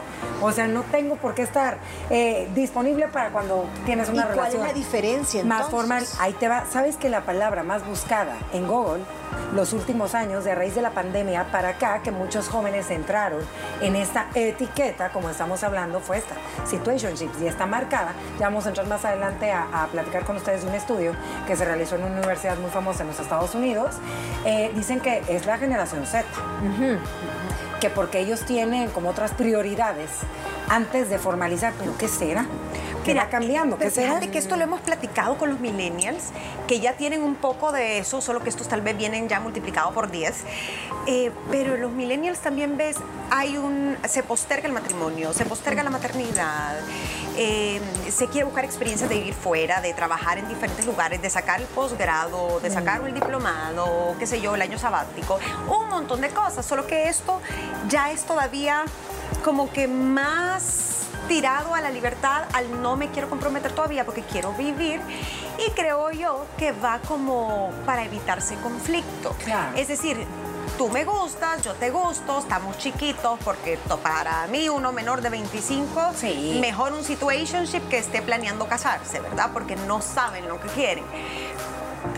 O 0.41 0.53
sea, 0.53 0.67
no 0.67 0.83
tengo 0.85 1.17
por 1.17 1.35
qué 1.35 1.43
estar 1.43 1.79
eh, 2.09 2.49
disponible 2.55 3.09
para 3.09 3.31
cuando 3.31 3.50
tienes 3.85 4.09
una 4.09 4.23
¿Y 4.23 4.25
cuál 4.27 4.31
es 4.31 4.37
relación. 4.55 4.63
la 4.67 4.73
diferencia, 4.73 5.45
Más 5.45 5.67
entonces? 5.67 5.71
formal. 5.71 6.07
Ahí 6.19 6.33
te 6.35 6.49
va. 6.49 6.65
¿Sabes 6.71 6.97
que 6.97 7.09
la 7.09 7.23
palabra 7.23 7.63
más 7.63 7.87
buscada 7.87 8.37
en 8.53 8.67
Google 8.67 9.03
los 9.55 9.73
últimos 9.73 10.15
años, 10.15 10.45
de 10.45 10.55
raíz 10.55 10.75
de 10.75 10.83
la 10.83 10.91
pandemia 10.91 11.51
para 11.51 11.71
acá, 11.71 12.03
que 12.03 12.11
muchos 12.11 12.49
jóvenes 12.49 12.91
entraron 12.91 13.41
en 13.81 13.97
esta 13.97 14.27
etiqueta, 14.35 15.11
como 15.11 15.31
estamos 15.31 15.63
hablando, 15.65 16.01
fue 16.01 16.19
esta, 16.19 16.35
situationships, 16.69 17.41
y 17.41 17.47
está 17.47 17.67
marcada. 17.67 18.13
Ya 18.39 18.47
vamos 18.49 18.67
a 18.67 18.69
entrar 18.71 18.87
más 18.87 19.05
adelante 19.05 19.51
a, 19.51 19.67
a 19.83 19.87
platicar 19.89 20.25
con 20.25 20.37
ustedes 20.37 20.63
de 20.63 20.69
un 20.69 20.75
estudio 20.75 21.13
que 21.47 21.57
se 21.57 21.65
realizó 21.65 21.97
en 21.97 22.05
una 22.05 22.17
universidad 22.19 22.57
muy 22.59 22.71
famosa 22.71 23.03
en 23.03 23.09
los 23.09 23.19
Estados 23.21 23.55
Unidos. 23.55 23.97
Eh, 24.45 24.71
dicen 24.75 25.01
que 25.01 25.23
es 25.29 25.47
la 25.47 25.59
generación 25.59 26.07
Z 26.07 26.25
que 27.81 27.89
porque 27.91 28.19
ellos 28.21 28.43
tienen 28.45 28.91
como 28.91 29.09
otras 29.09 29.33
prioridades 29.33 30.11
antes 30.69 31.09
de 31.09 31.19
formalizar, 31.19 31.73
pero 31.79 31.97
¿qué 31.97 32.09
será? 32.09 32.45
¿Qué 33.05 33.13
Mira, 33.13 33.25
va 33.25 33.31
cambiando? 33.31 33.79
¿Qué 33.79 33.91
pero 33.91 34.07
fíjate 34.07 34.31
que 34.31 34.39
esto 34.39 34.57
lo 34.57 34.65
hemos 34.65 34.81
platicado 34.81 35.39
con 35.39 35.49
los 35.49 35.61
millennials, 35.61 36.25
que 36.67 36.81
ya 36.81 36.95
tienen 36.95 37.23
un 37.23 37.35
poco 37.35 37.73
de 37.73 37.99
eso, 37.99 38.21
solo 38.21 38.43
que 38.43 38.51
estos 38.51 38.69
tal 38.69 38.83
vez 38.83 38.97
vienen 38.97 39.29
ya 39.29 39.41
multiplicado 39.41 39.93
por 39.93 40.11
10. 40.11 40.35
Eh, 41.07 41.31
pero 41.51 41.77
los 41.79 41.91
millennials 41.91 42.41
también 42.41 42.77
ves, 42.77 42.97
hay 43.31 43.57
un, 43.57 43.97
se 44.07 44.23
posterga 44.23 44.67
el 44.67 44.75
matrimonio, 44.75 45.33
se 45.33 45.47
posterga 45.47 45.83
la 45.83 45.89
maternidad, 45.91 46.79
eh, 47.37 47.81
se 48.11 48.27
quiere 48.29 48.45
buscar 48.45 48.67
experiencias 48.67 49.09
de 49.09 49.17
vivir 49.17 49.35
fuera, 49.35 49.81
de 49.81 49.95
trabajar 49.95 50.37
en 50.37 50.47
diferentes 50.49 50.85
lugares, 50.85 51.23
de 51.23 51.31
sacar 51.31 51.61
el 51.61 51.67
posgrado, 51.69 52.61
de 52.61 52.71
sacar 52.71 53.01
el 53.07 53.15
diplomado, 53.15 54.15
qué 54.19 54.27
sé 54.27 54.43
yo, 54.43 54.55
el 54.55 54.63
año 54.63 54.79
sabático, 54.79 55.39
un 55.69 55.89
montón 55.89 56.21
de 56.21 56.29
cosas, 56.29 56.67
solo 56.67 56.87
que 56.87 57.09
esto 57.09 57.41
ya 57.89 58.11
es 58.11 58.25
todavía 58.25 58.85
como 59.43 59.73
que 59.73 59.89
más 59.89 61.00
tirado 61.29 61.75
a 61.75 61.81
la 61.81 61.91
libertad, 61.91 62.45
al 62.53 62.83
no 62.83 62.97
me 62.97 63.11
quiero 63.11 63.29
comprometer 63.29 63.73
todavía 63.73 64.05
porque 64.05 64.23
quiero 64.23 64.53
vivir 64.53 65.01
y 65.67 65.71
creo 65.73 66.11
yo 66.11 66.47
que 66.59 66.73
va 66.73 66.99
como 67.07 67.71
para 67.87 68.05
evitarse 68.05 68.57
conflicto. 68.57 69.35
Claro. 69.45 69.77
Es 69.77 69.89
decir, 69.89 70.27
tú 70.79 70.89
me 70.89 71.05
gustas, 71.05 71.63
yo 71.63 71.75
te 71.75 71.91
gusto, 71.91 72.39
estamos 72.39 72.79
chiquitos 72.79 73.39
porque 73.45 73.79
para 74.03 74.47
mí 74.47 74.69
uno 74.69 74.93
menor 74.93 75.21
de 75.21 75.29
25, 75.31 76.13
Sí. 76.17 76.59
mejor 76.61 76.93
un 76.93 77.05
situationship 77.05 77.87
que 77.89 77.99
esté 77.99 78.23
planeando 78.23 78.67
casarse, 78.67 79.21
¿verdad? 79.21 79.51
Porque 79.53 79.77
no 79.77 80.01
saben 80.01 80.49
lo 80.49 80.61
que 80.61 80.69
quieren. 80.69 81.05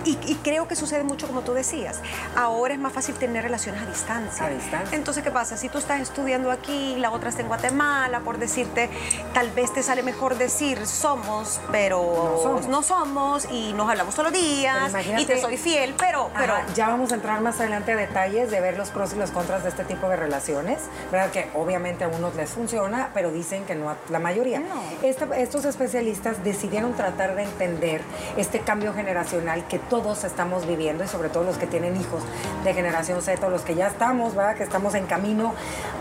Y, 0.04 0.18
y 0.26 0.35
creo 0.42 0.66
que 0.68 0.76
sucede 0.76 1.04
mucho 1.04 1.26
como 1.26 1.42
tú 1.42 1.52
decías. 1.54 2.00
Ahora 2.37 2.75
es 2.75 2.80
más 2.80 2.92
fácil 2.92 3.14
tener 3.14 3.42
relaciones 3.44 3.82
a 3.82 3.87
distancia. 3.87 4.47
A 4.47 4.49
distancia. 4.50 4.97
Entonces, 4.97 5.23
¿qué 5.23 5.30
pasa? 5.30 5.56
Si 5.56 5.68
tú 5.68 5.78
estás 5.78 6.00
estudiando 6.00 6.50
aquí, 6.50 6.97
la 6.99 7.11
otra 7.11 7.28
está 7.30 7.42
en 7.42 7.49
Guatemala, 7.49 8.21
por 8.21 8.38
decirte, 8.38 8.90
tal 9.35 9.50
vez 9.50 9.73
te 9.73 9.82
sale 9.82 10.02
mejor 10.02 10.37
decir 10.38 10.87
somos, 10.87 11.61
pero 11.71 12.02
No 12.37 12.42
somos. 12.42 12.66
no 12.68 12.82
somos 12.82 13.44
y 13.50 13.73
nos 13.75 13.88
hablamos 13.88 14.14
todos 14.14 14.30
los 14.32 14.40
Pero 14.40 14.44
días 14.54 14.92
y 15.18 15.25
te 15.26 15.40
soy 15.40 15.56
fiel, 15.56 15.94
pero, 15.99 16.30
pero 16.37 16.54
Ajá, 16.54 16.66
ya 16.75 16.88
vamos 16.88 17.12
a 17.12 17.14
entrar 17.16 17.40
más 17.40 17.61
adelante 17.61 17.92
a 17.92 17.97
detalles 17.97 18.50
de 18.50 18.61
ver 18.61 18.76
los 18.76 18.90
pros 18.90 19.12
y 19.12 19.16
los 19.16 19.30
contras 19.30 19.62
de 19.62 19.68
este 19.68 19.85
tipo 19.85 20.09
de 20.09 20.16
relaciones, 20.16 20.80
¿verdad? 21.11 21.30
Que 21.30 21.49
obviamente 21.54 22.04
a 22.04 22.09
unos 22.09 22.35
les 22.35 22.50
funciona, 22.50 23.11
pero 23.14 23.30
dicen 23.30 23.64
que 23.64 23.75
no 23.75 23.90
a 23.90 23.97
la 24.11 24.18
mayoría. 24.18 24.61
No. 24.61 24.82
Esta- 25.02 25.37
estos 25.37 25.64
especialistas 25.64 26.42
decidieron 26.44 26.94
tratar 26.94 27.35
de 27.37 27.42
entender 27.44 28.00
este 28.37 28.61
cambio 28.61 28.92
generacional 28.94 29.66
que 29.68 29.78
todos 29.92 30.25
estamos 30.25 30.66
viviendo 30.66 31.04
y 31.04 31.06
sobre 31.06 31.28
todo 31.28 31.44
los 31.44 31.58
que 31.58 31.66
tienen 31.66 32.00
hijos 32.00 32.22
de 32.64 32.72
generación 32.72 33.20
Z 33.20 33.46
o 33.46 33.50
los 33.50 33.61
que 33.61 33.75
ya 33.75 33.88
estamos, 33.88 34.34
¿verdad? 34.34 34.56
Que 34.56 34.62
estamos 34.62 34.94
en 34.94 35.04
camino 35.04 35.52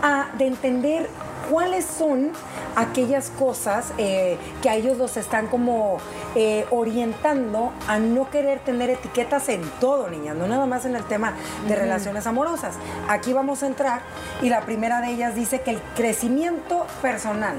a, 0.02 0.28
de 0.38 0.46
entender 0.46 1.10
cuáles 1.50 1.84
son 1.84 2.30
aquellas 2.74 3.28
cosas 3.28 3.92
eh, 3.98 4.38
que 4.62 4.70
a 4.70 4.76
ellos 4.76 4.96
los 4.96 5.18
están 5.18 5.46
como 5.46 5.98
eh, 6.34 6.64
orientando 6.70 7.70
a 7.86 7.98
no 7.98 8.30
querer 8.30 8.60
tener 8.60 8.88
etiquetas 8.88 9.50
en 9.50 9.60
todo, 9.78 10.08
niñas, 10.08 10.36
no 10.36 10.46
nada 10.46 10.64
más 10.64 10.86
en 10.86 10.96
el 10.96 11.04
tema 11.04 11.34
de 11.68 11.76
relaciones 11.76 12.26
amorosas. 12.26 12.76
Aquí 13.10 13.34
vamos 13.34 13.62
a 13.62 13.66
entrar 13.66 14.00
y 14.40 14.48
la 14.48 14.62
primera 14.62 15.02
de 15.02 15.10
ellas 15.10 15.34
dice 15.34 15.60
que 15.60 15.72
el 15.72 15.82
crecimiento 15.94 16.86
personal 17.02 17.56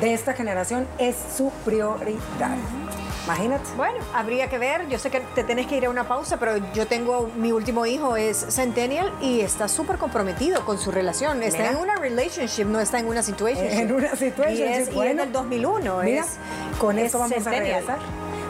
de 0.00 0.14
esta 0.14 0.34
generación 0.34 0.86
es 0.98 1.16
su 1.36 1.50
prioridad. 1.64 2.54
Imagínate. 3.28 3.64
Bueno, 3.76 3.98
habría 4.14 4.48
que 4.48 4.56
ver. 4.58 4.88
Yo 4.88 4.98
sé 4.98 5.10
que 5.10 5.20
te 5.20 5.44
tenés 5.44 5.66
que 5.66 5.76
ir 5.76 5.84
a 5.84 5.90
una 5.90 6.08
pausa, 6.08 6.38
pero 6.38 6.56
yo 6.72 6.86
tengo, 6.86 7.30
mi 7.36 7.52
último 7.52 7.84
hijo 7.84 8.16
es 8.16 8.38
Centennial 8.48 9.12
y 9.20 9.40
está 9.42 9.68
súper 9.68 9.98
comprometido 9.98 10.64
con 10.64 10.78
su 10.78 10.90
relación. 10.90 11.42
Está 11.42 11.58
Mira. 11.58 11.70
en 11.72 11.76
una 11.78 11.96
relationship, 11.96 12.64
no 12.64 12.80
está 12.80 12.98
en 12.98 13.06
una 13.06 13.22
situation. 13.22 13.66
En 13.66 13.92
una 13.92 14.16
situationship, 14.16 14.60
Y 14.60 14.62
es, 14.72 14.78
y 14.78 14.82
es 14.88 14.94
bueno. 14.94 15.22
del 15.24 15.32
2001. 15.32 15.98
Mira, 16.04 16.20
es, 16.24 16.36
con 16.78 16.98
es 16.98 17.06
esto 17.06 17.18
vamos 17.18 17.46
a 17.46 17.50
regresar. 17.50 17.98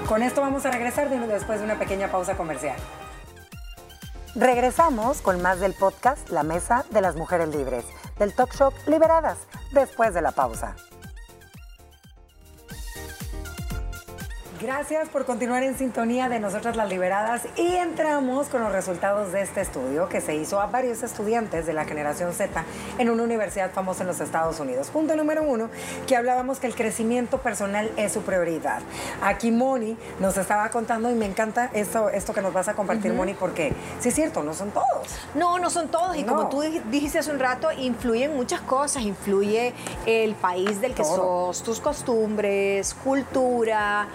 Con 0.09 0.23
esto 0.23 0.41
vamos 0.41 0.65
a 0.65 0.71
regresar 0.71 1.11
de- 1.11 1.19
después 1.27 1.59
de 1.59 1.65
una 1.65 1.79
pequeña 1.79 2.11
pausa 2.11 2.37
comercial. 2.37 2.77
Regresamos 4.35 5.21
con 5.23 5.43
más 5.43 5.59
del 5.59 5.75
podcast 5.75 6.29
La 6.31 6.45
Mesa 6.45 6.85
de 6.91 7.01
las 7.01 7.17
Mujeres 7.17 7.49
Libres, 7.49 7.85
del 8.19 8.33
talk 8.33 8.55
show 8.55 8.71
Liberadas, 8.87 9.39
después 9.73 10.15
de 10.15 10.23
la 10.23 10.31
pausa. 10.31 10.77
Gracias 14.61 15.09
por 15.11 15.25
continuar 15.25 15.63
en 15.63 15.79
sintonía 15.79 16.29
de 16.29 16.41
Nosotras 16.41 16.75
las 16.75 16.89
Liberadas 16.89 17.43
y 17.55 17.77
entramos 17.77 18.49
con 18.49 18.61
los 18.63 18.73
resultados 18.73 19.31
de 19.31 19.43
este 19.43 19.61
estudio 19.61 20.09
que 20.09 20.21
se 20.21 20.35
hizo 20.35 20.61
a 20.61 20.67
varios 20.67 21.05
estudiantes 21.05 21.65
de 21.65 21.73
la 21.75 21.85
generación 21.85 22.33
Z 22.33 22.65
en 22.99 23.09
una 23.09 23.23
universidad 23.23 23.71
famosa 23.71 24.03
en 24.03 24.09
los 24.09 24.21
Estados 24.21 24.59
Unidos. 24.59 24.89
Punto 24.89 25.15
número 25.15 25.45
uno, 25.45 25.69
que 26.09 26.17
hablábamos 26.17 26.59
que 26.59 26.67
el 26.67 26.75
crecimiento 26.75 27.39
personal 27.39 27.89
es 27.97 28.13
su 28.13 28.23
prioridad. 28.23 28.81
Aquí 29.23 29.53
Moni 29.53 29.97
nos 30.19 30.37
estaba 30.37 30.69
contando 30.71 31.09
y 31.09 31.15
me 31.15 31.27
encanta 31.27 31.71
esto, 31.73 32.09
esto 32.09 32.35
que 32.35 32.41
nos 32.43 32.53
vas 32.53 32.67
a 32.67 32.75
compartir, 32.75 33.13
Moni, 33.13 33.35
porque 33.35 33.73
sí 34.01 34.09
es 34.09 34.15
cierto, 34.17 34.43
no 34.43 34.55
son 34.55 34.71
todos. 34.73 34.87
No, 35.37 35.61
no 35.61 35.71
son 35.71 35.87
todos. 35.89 36.17
Y 36.17 36.25
No. 36.25 36.35
como 36.35 36.49
tú 36.49 36.63
dij- 36.65 36.83
dijiste 36.91 37.21
hace 37.21 37.31
un 37.31 37.39
rato, 37.39 37.71
influyen 37.71 38.35
muchas 38.35 38.61
cosas. 38.63 39.03
Influye 39.05 39.73
el 40.07 40.35
país 40.35 40.81
del 40.81 40.95
que 40.95 41.03
Todo. 41.05 41.53
sos, 41.53 41.63
tus 41.63 41.81
costumbres, 41.81 42.95
cultura, 43.05 44.09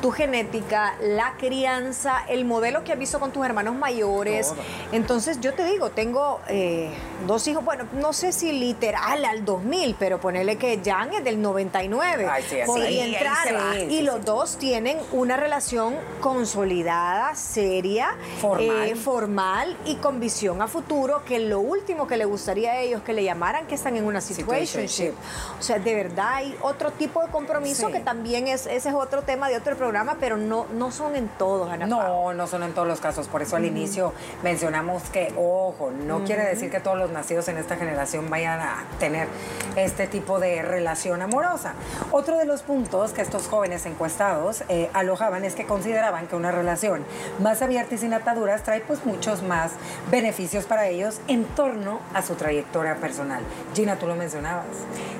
tu 0.00 0.10
genética, 0.10 0.94
la 1.00 1.34
crianza, 1.38 2.24
el 2.28 2.44
modelo 2.44 2.84
que 2.84 2.92
has 2.92 2.98
visto 2.98 3.20
con 3.20 3.32
tus 3.32 3.44
hermanos 3.44 3.74
mayores. 3.74 4.48
Todo. 4.48 4.56
Entonces, 4.92 5.40
yo 5.40 5.54
te 5.54 5.64
digo, 5.64 5.90
tengo 5.90 6.40
eh, 6.48 6.90
dos 7.26 7.46
hijos, 7.48 7.64
bueno, 7.64 7.84
no 7.92 8.12
sé 8.12 8.32
si 8.32 8.52
literal 8.52 9.24
al 9.24 9.44
2000, 9.44 9.96
pero 9.98 10.18
ponele 10.20 10.56
que 10.56 10.80
Jan 10.84 11.12
es 11.12 11.24
del 11.24 11.40
99. 11.42 12.26
Ay, 12.30 12.42
sí, 12.48 12.60
así. 12.60 12.66
Podría 12.70 13.04
ahí 13.04 13.14
entrar. 13.14 13.54
va. 13.54 13.78
y 13.78 13.88
Sí, 13.98 14.02
los 14.02 14.16
sí. 14.16 14.22
dos 14.24 14.56
tienen 14.56 14.98
una 15.12 15.36
relación 15.36 15.94
consolidada, 16.20 17.34
seria, 17.34 18.14
Formal. 18.40 18.88
eh, 18.88 18.96
formal 18.96 19.76
y 19.84 19.96
con 19.96 20.18
visión 20.20 20.60
a 20.62 20.68
futuro, 20.68 21.22
que 21.24 21.38
lo 21.38 21.60
último 21.60 22.06
que 22.06 22.16
le 22.16 22.24
gustaría 22.24 22.72
a 22.72 22.80
ellos 22.80 23.02
que 23.02 23.12
le 23.12 23.22
llamaran 23.24 23.66
que 23.66 23.74
están 23.74 23.96
en 23.96 24.04
una 24.04 24.20
situationship. 24.20 24.88
Situationship. 24.88 25.14
O 25.58 25.62
sea, 25.62 25.78
de 25.78 25.94
verdad 25.94 26.34
hay 26.34 26.56
otro 26.62 26.90
tipo 26.92 27.22
de 27.22 27.28
compromiso 27.28 27.90
que 27.90 28.00
también 28.00 28.46
es, 28.48 28.66
ese 28.66 28.88
es 28.88 28.94
otro 28.94 29.22
tema 29.22 29.48
de 29.48 29.56
otro 29.56 29.76
programa, 29.76 29.89
pero 30.20 30.36
no, 30.36 30.66
no 30.72 30.90
son 30.92 31.16
en 31.16 31.28
todos, 31.28 31.70
Ana. 31.70 31.86
No, 31.86 32.32
no 32.34 32.46
son 32.46 32.62
en 32.62 32.72
todos 32.72 32.86
los 32.86 33.00
casos. 33.00 33.26
Por 33.28 33.42
eso 33.42 33.56
al 33.56 33.64
inicio 33.64 34.12
mencionamos 34.42 35.02
que, 35.10 35.32
ojo, 35.36 35.90
no 35.90 36.24
quiere 36.24 36.44
decir 36.44 36.70
que 36.70 36.80
todos 36.80 36.96
los 36.98 37.10
nacidos 37.10 37.48
en 37.48 37.58
esta 37.58 37.76
generación 37.76 38.30
vayan 38.30 38.60
a 38.60 38.84
tener 38.98 39.28
este 39.76 40.06
tipo 40.06 40.38
de 40.38 40.62
relación 40.62 41.22
amorosa. 41.22 41.74
Otro 42.12 42.38
de 42.38 42.44
los 42.44 42.62
puntos 42.62 43.12
que 43.12 43.22
estos 43.22 43.48
jóvenes 43.48 43.86
encuestados 43.86 44.62
eh, 44.68 44.90
alojaban 44.92 45.44
es 45.44 45.54
que 45.54 45.64
consideraban 45.66 46.26
que 46.26 46.36
una 46.36 46.50
relación 46.50 47.04
más 47.40 47.62
abierta 47.62 47.94
y 47.94 47.98
sin 47.98 48.14
ataduras 48.14 48.62
trae 48.62 48.80
pues 48.80 49.04
muchos 49.04 49.42
más 49.42 49.72
beneficios 50.10 50.64
para 50.64 50.86
ellos 50.88 51.20
en 51.28 51.44
torno 51.44 52.00
a 52.14 52.22
su 52.22 52.34
trayectoria 52.34 52.96
personal. 52.96 53.42
Gina, 53.74 53.96
tú 53.96 54.06
lo 54.06 54.14
mencionabas, 54.14 54.66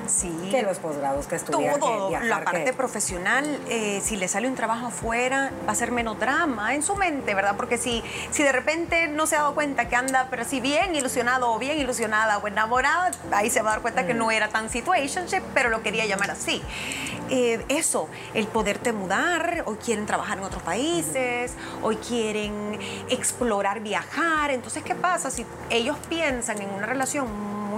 Sí. 0.07 0.49
que 0.51 0.61
los 0.63 0.77
posgrados 0.79 1.25
que 1.27 1.35
estudian, 1.35 1.79
todo, 1.79 2.05
que 2.07 2.09
viajar, 2.09 2.27
la 2.27 2.43
parte 2.43 2.63
que- 2.65 2.73
profesional, 2.73 3.59
eh, 3.69 4.01
si 4.03 4.15
le 4.17 4.27
sale 4.27 4.47
un 4.47 4.55
trabajo 4.61 4.87
afuera, 4.87 5.51
va 5.67 5.71
a 5.71 5.75
ser 5.75 5.91
menos 5.91 6.19
drama 6.19 6.75
en 6.75 6.83
su 6.83 6.95
mente, 6.95 7.33
¿verdad? 7.33 7.55
Porque 7.57 7.79
si, 7.79 8.03
si 8.29 8.43
de 8.43 8.51
repente 8.51 9.07
no 9.07 9.25
se 9.25 9.35
ha 9.35 9.39
dado 9.39 9.55
cuenta 9.55 9.89
que 9.89 9.95
anda, 9.95 10.27
pero 10.29 10.45
si 10.45 10.61
bien 10.61 10.93
ilusionado 10.95 11.51
o 11.51 11.57
bien 11.57 11.79
ilusionada 11.79 12.37
o 12.37 12.47
enamorada, 12.47 13.09
ahí 13.31 13.49
se 13.49 13.63
va 13.63 13.71
a 13.71 13.73
dar 13.73 13.81
cuenta 13.81 14.03
Mm. 14.03 14.07
que 14.07 14.13
no 14.13 14.29
era 14.29 14.49
tan 14.49 14.69
situationship, 14.69 15.41
pero 15.55 15.69
lo 15.69 15.81
quería 15.81 16.05
llamar 16.05 16.29
así. 16.29 16.61
Eh, 17.31 17.65
eso, 17.69 18.07
el 18.35 18.45
poderte 18.45 18.93
mudar, 18.93 19.63
hoy 19.65 19.77
quieren 19.77 20.05
trabajar 20.05 20.37
en 20.37 20.43
otros 20.43 20.61
países, 20.61 21.53
hoy 21.81 21.95
quieren 21.95 22.77
explorar, 23.09 23.79
viajar. 23.79 24.51
Entonces, 24.51 24.83
¿qué 24.83 24.93
pasa? 24.93 25.31
Si 25.31 25.43
ellos 25.71 25.97
piensan 26.07 26.61
en 26.61 26.69
una 26.69 26.85
relación 26.85 27.25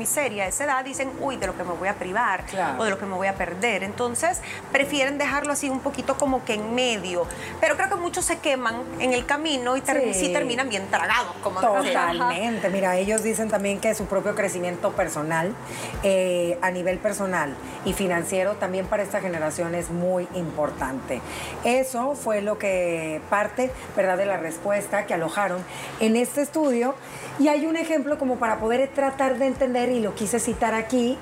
muy 0.03 0.07
seria 0.07 0.43
a 0.43 0.48
esa 0.48 0.65
edad, 0.65 0.83
dicen, 0.83 1.10
uy, 1.22 1.38
de 1.38 1.48
lo 1.48 1.55
que 1.55 1.63
me 1.63 1.72
voy 1.74 1.88
a 1.88 1.93
privar 1.95 2.45
Claro. 2.45 2.81
o 2.81 2.83
de 2.83 2.89
lo 2.89 2.98
que 3.00 3.05
me 3.05 3.15
voy 3.15 3.27
a 3.27 3.36
perder. 3.36 3.83
Entonces, 3.83 4.41
prefieren 4.72 5.17
dejarlo 5.17 5.53
así 5.53 5.69
un 5.69 5.79
poquito 5.79 6.17
como 6.17 6.43
que 6.43 6.55
en 6.55 6.75
medio. 6.75 7.25
Pero 7.62 7.77
creo 7.77 7.88
que 7.89 7.95
muchos 7.95 8.25
se 8.25 8.39
queman 8.39 8.75
en 9.00 9.13
el 9.13 9.25
camino 9.25 9.77
y 9.77 9.81
ter- 9.81 10.13
Sí. 10.13 10.33
terminan 10.33 10.67
bien 10.67 10.88
tragados, 10.89 11.33
como. 11.41 11.62
Totalmente. 11.62 12.69
Mira, 12.69 12.98
ellos 12.98 13.24
dicen 13.24 13.50
también 13.50 13.79
que 13.79 13.95
su 13.95 14.05
propio 14.05 14.36
crecimiento 14.36 14.91
personal, 14.91 15.55
eh, 16.03 16.57
a 16.62 16.69
nivel 16.72 16.98
personal 16.98 17.55
y 17.86 17.93
financiero, 17.93 18.55
también 18.55 18.86
para 18.88 19.03
esta 19.03 19.22
generación 19.22 19.74
es 19.75 19.89
muy 19.89 20.27
importante. 20.36 21.22
Eso 21.63 22.15
fue 22.15 22.41
lo 22.41 22.57
que 22.57 23.22
parte, 23.29 23.72
¿verdad?, 23.95 24.17
de 24.17 24.25
la 24.25 24.38
respuesta 24.38 25.05
que 25.05 25.13
alojaron 25.13 25.63
en 26.01 26.17
este 26.17 26.41
estudio. 26.41 26.95
Y 27.39 27.48
hay 27.48 27.65
un 27.65 27.77
ejemplo 27.77 28.17
como 28.19 28.36
para 28.36 28.57
poder 28.60 28.89
tratar 28.93 29.38
de 29.38 29.48
entender, 29.48 29.89
y 29.93 30.00
lo 30.00 30.15
quise 30.15 30.39
citar 30.39 30.73
aquí, 30.73 31.17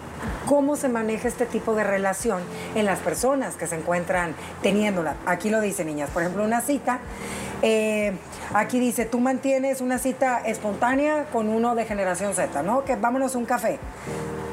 cómo 0.47 0.75
se 0.75 0.89
maneja 0.89 1.27
este 1.27 1.45
tipo 1.45 1.75
de 1.75 1.83
relación 1.83 2.41
en 2.75 2.85
las 2.85 2.99
personas 2.99 3.55
que 3.55 3.67
se 3.67 3.75
encuentran 3.75 4.33
teniéndola. 4.61 5.15
Aquí 5.25 5.49
lo 5.49 5.61
dice, 5.61 5.85
niñas. 5.85 6.09
Por 6.09 6.23
ejemplo, 6.23 6.43
una 6.43 6.61
cita. 6.61 6.99
eh, 7.61 8.13
aquí 8.53 8.79
dice, 8.79 9.05
tú 9.05 9.19
mantienes 9.19 9.81
una 9.81 9.99
cita 9.99 10.39
espontánea 10.39 11.25
con 11.31 11.47
uno 11.47 11.75
de 11.75 11.85
generación 11.85 12.33
Z, 12.33 12.63
¿no? 12.63 12.83
Que 12.83 12.95
vámonos 12.95 13.35
a 13.35 13.37
un 13.37 13.45
café. 13.45 13.79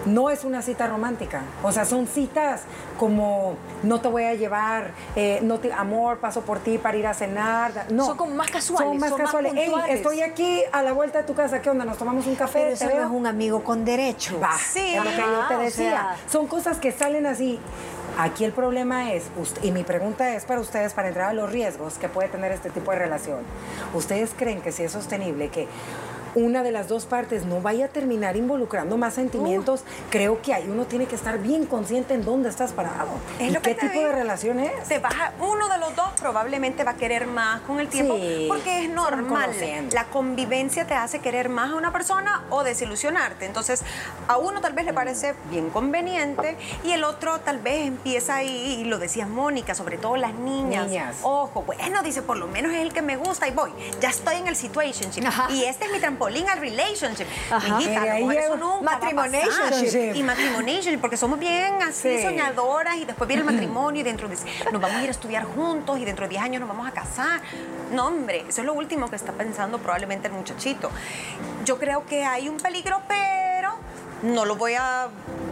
No 0.08 0.30
es 0.30 0.44
una 0.44 0.62
cita 0.62 0.86
romántica. 0.86 1.42
O 1.62 1.72
sea, 1.72 1.84
son 1.84 2.06
citas 2.06 2.62
como 2.98 3.56
no 3.82 4.00
te 4.00 4.08
voy 4.08 4.24
a 4.24 4.34
llevar, 4.34 4.92
eh, 5.14 5.40
no 5.42 5.58
te, 5.58 5.72
amor, 5.72 6.18
paso 6.18 6.42
por 6.42 6.58
ti 6.58 6.78
para 6.78 6.96
ir 6.96 7.06
a 7.06 7.14
cenar. 7.14 7.86
No. 7.90 8.06
Son 8.06 8.16
como 8.16 8.34
más 8.34 8.50
casuales, 8.50 8.88
Son 8.88 8.98
más 8.98 9.10
son 9.10 9.18
más 9.18 9.26
casuales. 9.26 9.52
Ey, 9.54 9.72
estoy 9.90 10.22
aquí 10.22 10.62
a 10.72 10.82
la 10.82 10.92
vuelta 10.92 11.18
de 11.18 11.24
tu 11.24 11.34
casa. 11.34 11.60
¿Qué 11.62 11.70
onda? 11.70 11.84
¿Nos 11.84 11.98
tomamos 11.98 12.26
un 12.26 12.34
café? 12.34 12.60
Pero 12.60 12.78
¿Te 12.78 12.84
eso 12.84 12.94
no 12.96 13.04
es 13.04 13.10
un 13.10 13.26
amigo 13.26 13.62
con 13.62 13.84
derecho. 13.84 14.40
Sí, 14.58 14.94
es 14.94 15.04
lo 15.04 15.10
que 15.10 15.16
yo 15.16 15.48
te 15.48 15.54
o 15.54 15.58
decía. 15.60 15.90
sea. 15.90 16.16
Son 16.30 16.46
cosas 16.46 16.78
que 16.78 16.92
salen 16.92 17.26
así. 17.26 17.58
Aquí 18.18 18.44
el 18.44 18.50
problema 18.52 19.12
es, 19.12 19.26
y 19.62 19.70
mi 19.70 19.84
pregunta 19.84 20.34
es 20.34 20.44
para 20.44 20.58
ustedes, 20.60 20.92
para 20.92 21.06
entrar 21.06 21.28
a 21.28 21.32
los 21.32 21.52
riesgos 21.52 21.98
que 21.98 22.08
puede 22.08 22.28
tener 22.28 22.50
este 22.50 22.68
tipo 22.68 22.90
de 22.90 22.98
relación. 22.98 23.38
¿Ustedes 23.94 24.32
creen 24.36 24.60
que 24.60 24.72
sí 24.72 24.82
es 24.82 24.90
sostenible 24.90 25.50
que 25.50 25.68
una 26.38 26.62
de 26.62 26.73
las 26.73 26.88
dos 26.88 27.07
partes 27.07 27.45
no 27.45 27.61
vaya 27.61 27.87
a 27.87 27.88
terminar 27.88 28.37
involucrando 28.37 28.97
más 28.97 29.14
sentimientos? 29.14 29.85
Creo 30.11 30.40
que 30.42 30.54
ahí 30.54 30.68
uno 30.68 30.87
tiene 30.87 31.07
que 31.07 31.14
estar 31.14 31.38
bien 31.38 31.66
consciente 31.66 32.14
en 32.14 32.25
dónde 32.25 32.49
estás 32.49 32.73
parado. 32.73 33.11
Es 33.38 33.49
¿Y 33.49 33.50
lo 33.50 33.61
que 33.61 33.75
qué 33.75 33.80
te 33.80 33.88
tipo 33.88 34.04
de 34.04 34.12
relación 34.12 34.61
es? 34.61 34.87
Se 34.87 34.99
baja, 34.99 35.33
uno 35.40 35.68
de 35.68 35.78
los 35.78 35.95
dos 35.97 36.09
probablemente 36.21 36.85
va 36.85 36.92
a 36.92 36.97
querer 36.97 37.26
más 37.26 37.61
con 37.62 37.80
el 37.80 37.88
tiempo 37.88 38.16
Sí, 38.16 38.47
porque 38.49 38.85
es 38.85 38.90
normal. 38.90 39.50
La 39.92 40.04
convivencia 40.04 40.87
te 40.87 40.95
hace 40.95 41.18
querer 41.18 41.49
más 41.49 41.73
a 41.73 41.75
una 41.75 41.92
persona 41.92 42.45
o 42.50 42.62
desilusionarte. 42.62 43.45
Entonces, 43.45 43.83
a 44.28 44.37
uno 44.37 44.61
tal 44.61 44.73
vez 44.73 44.85
le 44.85 44.92
parece 44.92 45.35
bien 45.50 45.71
conveniente 45.71 46.57
y 46.85 46.92
el 46.92 47.04
otro 47.04 47.40
tal 47.40 47.59
vez 47.59 47.87
empieza 47.87 48.37
ahí, 48.37 48.78
y 48.80 48.85
lo 48.85 48.99
decía 48.99 49.26
Mónica, 49.26 49.75
sobre 49.75 49.99
todo 49.99 50.16
las 50.16 50.35
niñas. 50.35 50.88
Niñas. 50.88 51.16
Ojo, 51.23 51.62
bueno, 51.62 52.02
dice, 52.02 52.23
por 52.23 52.37
lo 52.37 52.47
menos 52.47 52.73
es 52.73 52.80
el 52.80 52.92
que 52.92 53.02
me 53.02 53.16
gusta 53.16 53.49
y 53.49 53.50
voy. 53.50 53.73
Ya 54.00 54.11
estoy 54.11 54.37
en 54.37 54.49
el 54.49 54.57
situationship. 54.57 55.25
Ajá. 55.26 55.50
Y 55.50 55.64
este 55.64 55.87
es 55.87 55.92
mi 55.92 55.99
trampolín 55.99 56.27
al 56.49 56.58
relationship. 56.61 57.26
Ajá. 57.50 57.78
Y 57.80 57.85
eso 58.37 58.56
nunca 58.56 58.99
matrimonationship, 60.25 61.00
porque 61.00 61.16
somos 61.16 61.38
bien 61.38 61.82
así 61.82 62.16
Sí. 62.18 62.23
soñadoras 62.23 62.97
y 62.97 63.04
después 63.04 63.26
viene 63.28 63.42
el 63.42 63.47
matrimonio 63.52 64.00
y 64.00 64.04
dentro 64.04 64.28
de 64.28 64.37
nos 64.73 64.80
vamos 64.80 64.97
a 64.99 65.02
ir 65.02 65.08
a 65.08 65.11
estudiar 65.11 65.44
juntos 65.44 65.99
y 65.99 66.04
dentro 66.04 66.25
de 66.26 66.30
10 66.30 66.42
años 66.42 66.61
nos 66.61 66.68
vamos 66.68 66.87
a 66.88 66.92
casar. 66.92 67.40
No, 67.92 68.06
hombre, 68.06 68.44
eso 68.49 68.61
es 68.61 68.66
lo 68.66 68.75
último 68.75 69.08
que 69.11 69.16
está 69.16 69.32
pensando 69.32 69.78
probablemente 69.78 70.28
el 70.28 70.35
muchachito. 70.35 70.90
Yo 71.64 71.78
creo 71.78 72.04
que 72.06 72.25
hay 72.25 72.49
un 72.49 72.58
peligro, 72.58 73.00
pero 73.08 73.76
no 74.23 74.44
lo 74.44 74.56
voy 74.56 74.75
a 74.75 75.08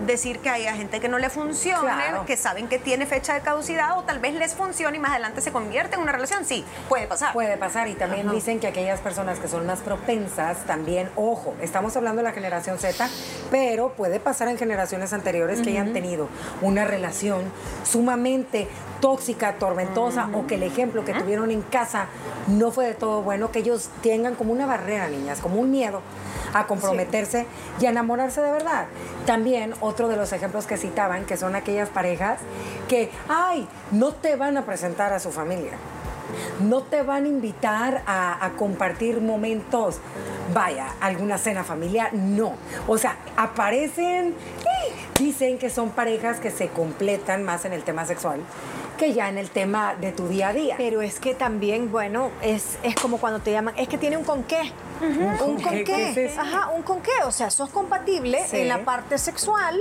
decir 0.07 0.39
que 0.41 0.49
hay 0.49 0.65
gente 0.77 1.01
que 1.01 1.09
no 1.09 1.19
le 1.19 1.31
funcione, 1.31 1.83
Claro. 1.93 2.25
que 2.25 2.37
saben 2.37 2.69
que 2.69 2.79
tiene 2.79 3.07
fecha 3.07 3.35
de 3.35 3.41
caducidad 3.41 3.99
o 3.99 4.03
tal 4.03 4.19
vez 4.19 4.35
les 4.35 4.55
funcione 4.55 4.97
y 4.97 5.01
más 5.01 5.13
adelante 5.13 5.41
se 5.41 5.53
convierte 5.53 5.97
en 5.97 6.03
una 6.03 6.13
relación. 6.13 6.45
Sí, 6.45 6.65
puede 6.89 7.07
pasar. 7.07 7.33
Puede 7.33 7.57
pasar 7.57 7.89
y 7.89 7.95
también 7.95 8.31
dicen 8.31 8.61
que 8.61 8.67
aquellas 8.69 9.01
personas 9.01 9.39
que 9.39 9.49
son 9.49 9.67
más 9.67 9.81
propensas 9.81 10.59
también, 10.67 11.11
ojo, 11.17 11.55
estamos 11.61 11.97
hablando 11.97 12.23
de 12.23 12.29
la 12.29 12.33
generación 12.33 12.79
Z, 12.79 13.09
pero 13.51 13.91
puede 13.93 14.21
pasar 14.21 14.49
en 14.49 14.59
generaciones 14.59 15.13
anteriores 15.13 15.61
que 15.61 15.71
hayan 15.71 15.93
tenido 15.93 16.29
una 16.63 16.85
relación 16.85 17.43
sumamente 17.85 18.69
tóxica, 19.01 19.55
tormentosa 19.55 20.29
o 20.35 20.47
que 20.47 20.55
el 20.55 20.63
ejemplo 20.63 21.05
que 21.05 21.13
tuvieron 21.15 21.51
en 21.51 21.63
casa 21.63 22.07
no 22.47 22.71
fue 22.71 22.87
de 22.87 22.95
todo 22.95 23.23
bueno, 23.23 23.51
que 23.51 23.59
ellos 23.61 23.91
tengan 24.03 24.35
como 24.35 24.53
una 24.53 24.67
barrera, 24.67 25.09
niñas, 25.09 25.41
como 25.41 25.61
un 25.61 25.71
miedo 25.71 26.01
a 26.55 26.67
comprometerse 26.67 27.47
y 27.81 27.87
a 27.87 27.91
enamorarse 27.91 28.41
de 28.41 28.51
verdad. 28.51 28.87
También 29.27 29.75
otro 29.97 30.09
de 30.09 30.17
los 30.17 30.31
ejemplos 30.35 30.67
que 30.67 30.77
citaban, 30.77 31.25
que 31.25 31.39
son 31.39 31.57
aquellas 31.57 31.89
parejas 31.89 32.39
que, 32.87 33.11
ay, 33.31 33.67
no 33.93 34.13
te 34.13 34.37
van 34.37 34.59
a 34.59 34.67
presentar 34.67 35.15
a 35.15 35.21
su 35.21 35.33
familia 35.33 35.73
no 36.61 36.83
te 36.83 37.03
van 37.03 37.25
a 37.25 37.29
invitar 37.29 38.03
a, 38.07 38.51
compartir 38.59 39.21
momentos, 39.21 40.01
vaya, 40.53 40.89
alguna 41.01 41.39
cena 41.39 41.63
familiar, 41.63 42.13
no. 42.13 42.57
O 42.89 42.99
sea, 42.99 43.17
aparecen, 43.37 44.35
dicen 45.19 45.57
que 45.57 45.71
son 45.71 45.91
parejas 45.91 46.41
que 46.41 46.51
se 46.51 46.69
completan 46.69 47.45
más 47.45 47.65
en 47.65 47.73
el 47.73 47.85
tema 47.85 48.07
sexual 48.07 48.41
que 48.97 49.13
ya 49.13 49.29
en 49.29 49.39
el 49.39 49.51
tema 49.51 49.95
de 49.95 50.13
tu 50.13 50.29
día 50.29 50.49
a 50.49 50.53
día. 50.53 50.75
Pero 50.79 51.03
es 51.03 51.21
que 51.21 51.35
también, 51.35 51.91
bueno, 51.93 52.31
es, 52.43 52.79
es 52.83 52.95
como 52.97 53.19
cuando 53.19 53.41
te 53.41 53.53
llaman, 53.53 53.75
es 53.77 53.89
que 53.89 53.99
tiene 53.99 54.17
un 54.17 54.25
con 54.25 54.43
qué. 54.45 54.73
Un 55.01 55.61
con 55.61 55.85
qué? 55.85 56.35
Ajá, 56.39 56.71
un 56.71 56.83
con 56.83 57.01
qué. 57.03 57.11
O 57.27 57.31
sea, 57.33 57.51
sos 57.51 57.69
compatible 57.71 58.43
Sí. 58.47 58.59
en 58.61 58.69
la 58.69 58.79
parte 58.85 59.19
sexual, 59.19 59.79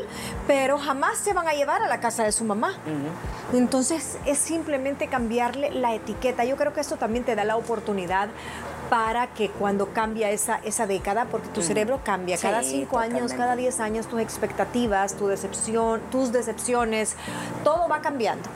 pero 0.48 0.78
jamás 0.78 1.18
se 1.18 1.34
van 1.34 1.48
a 1.48 1.54
llevar 1.54 1.82
a 1.82 1.88
la 1.88 2.00
casa 2.00 2.24
de 2.24 2.32
su 2.32 2.44
mamá. 2.44 2.74
Entonces, 3.54 4.18
es 4.26 4.38
simplemente 4.38 5.08
cambiarle 5.08 5.72
la 5.72 5.94
etiqueta. 5.94 6.44
Yo 6.46 6.58
creo 6.58 6.74
que 6.74 6.82
esto 6.82 6.98
también 6.98 7.24
te 7.24 7.36
da 7.36 7.44
la 7.44 7.56
oportunidad 7.56 8.30
para 8.90 9.28
que 9.28 9.50
cuando 9.50 9.94
cambia 9.94 10.30
esa, 10.30 10.60
esa 10.64 10.86
década, 10.86 11.26
porque 11.26 11.48
tu 11.50 11.64
cerebro 11.64 12.02
cambia 12.04 12.38
cada 12.38 12.62
cinco 12.62 13.00
años, 13.00 13.34
cada 13.34 13.56
10 13.56 13.80
años, 13.80 14.06
tus 14.08 14.20
expectativas, 14.20 15.16
tu 15.16 15.28
decepción, 15.28 16.02
tus 16.12 16.32
decepciones, 16.32 17.16
todo 17.64 17.88
va 17.88 18.02
cambiando. 18.02 18.48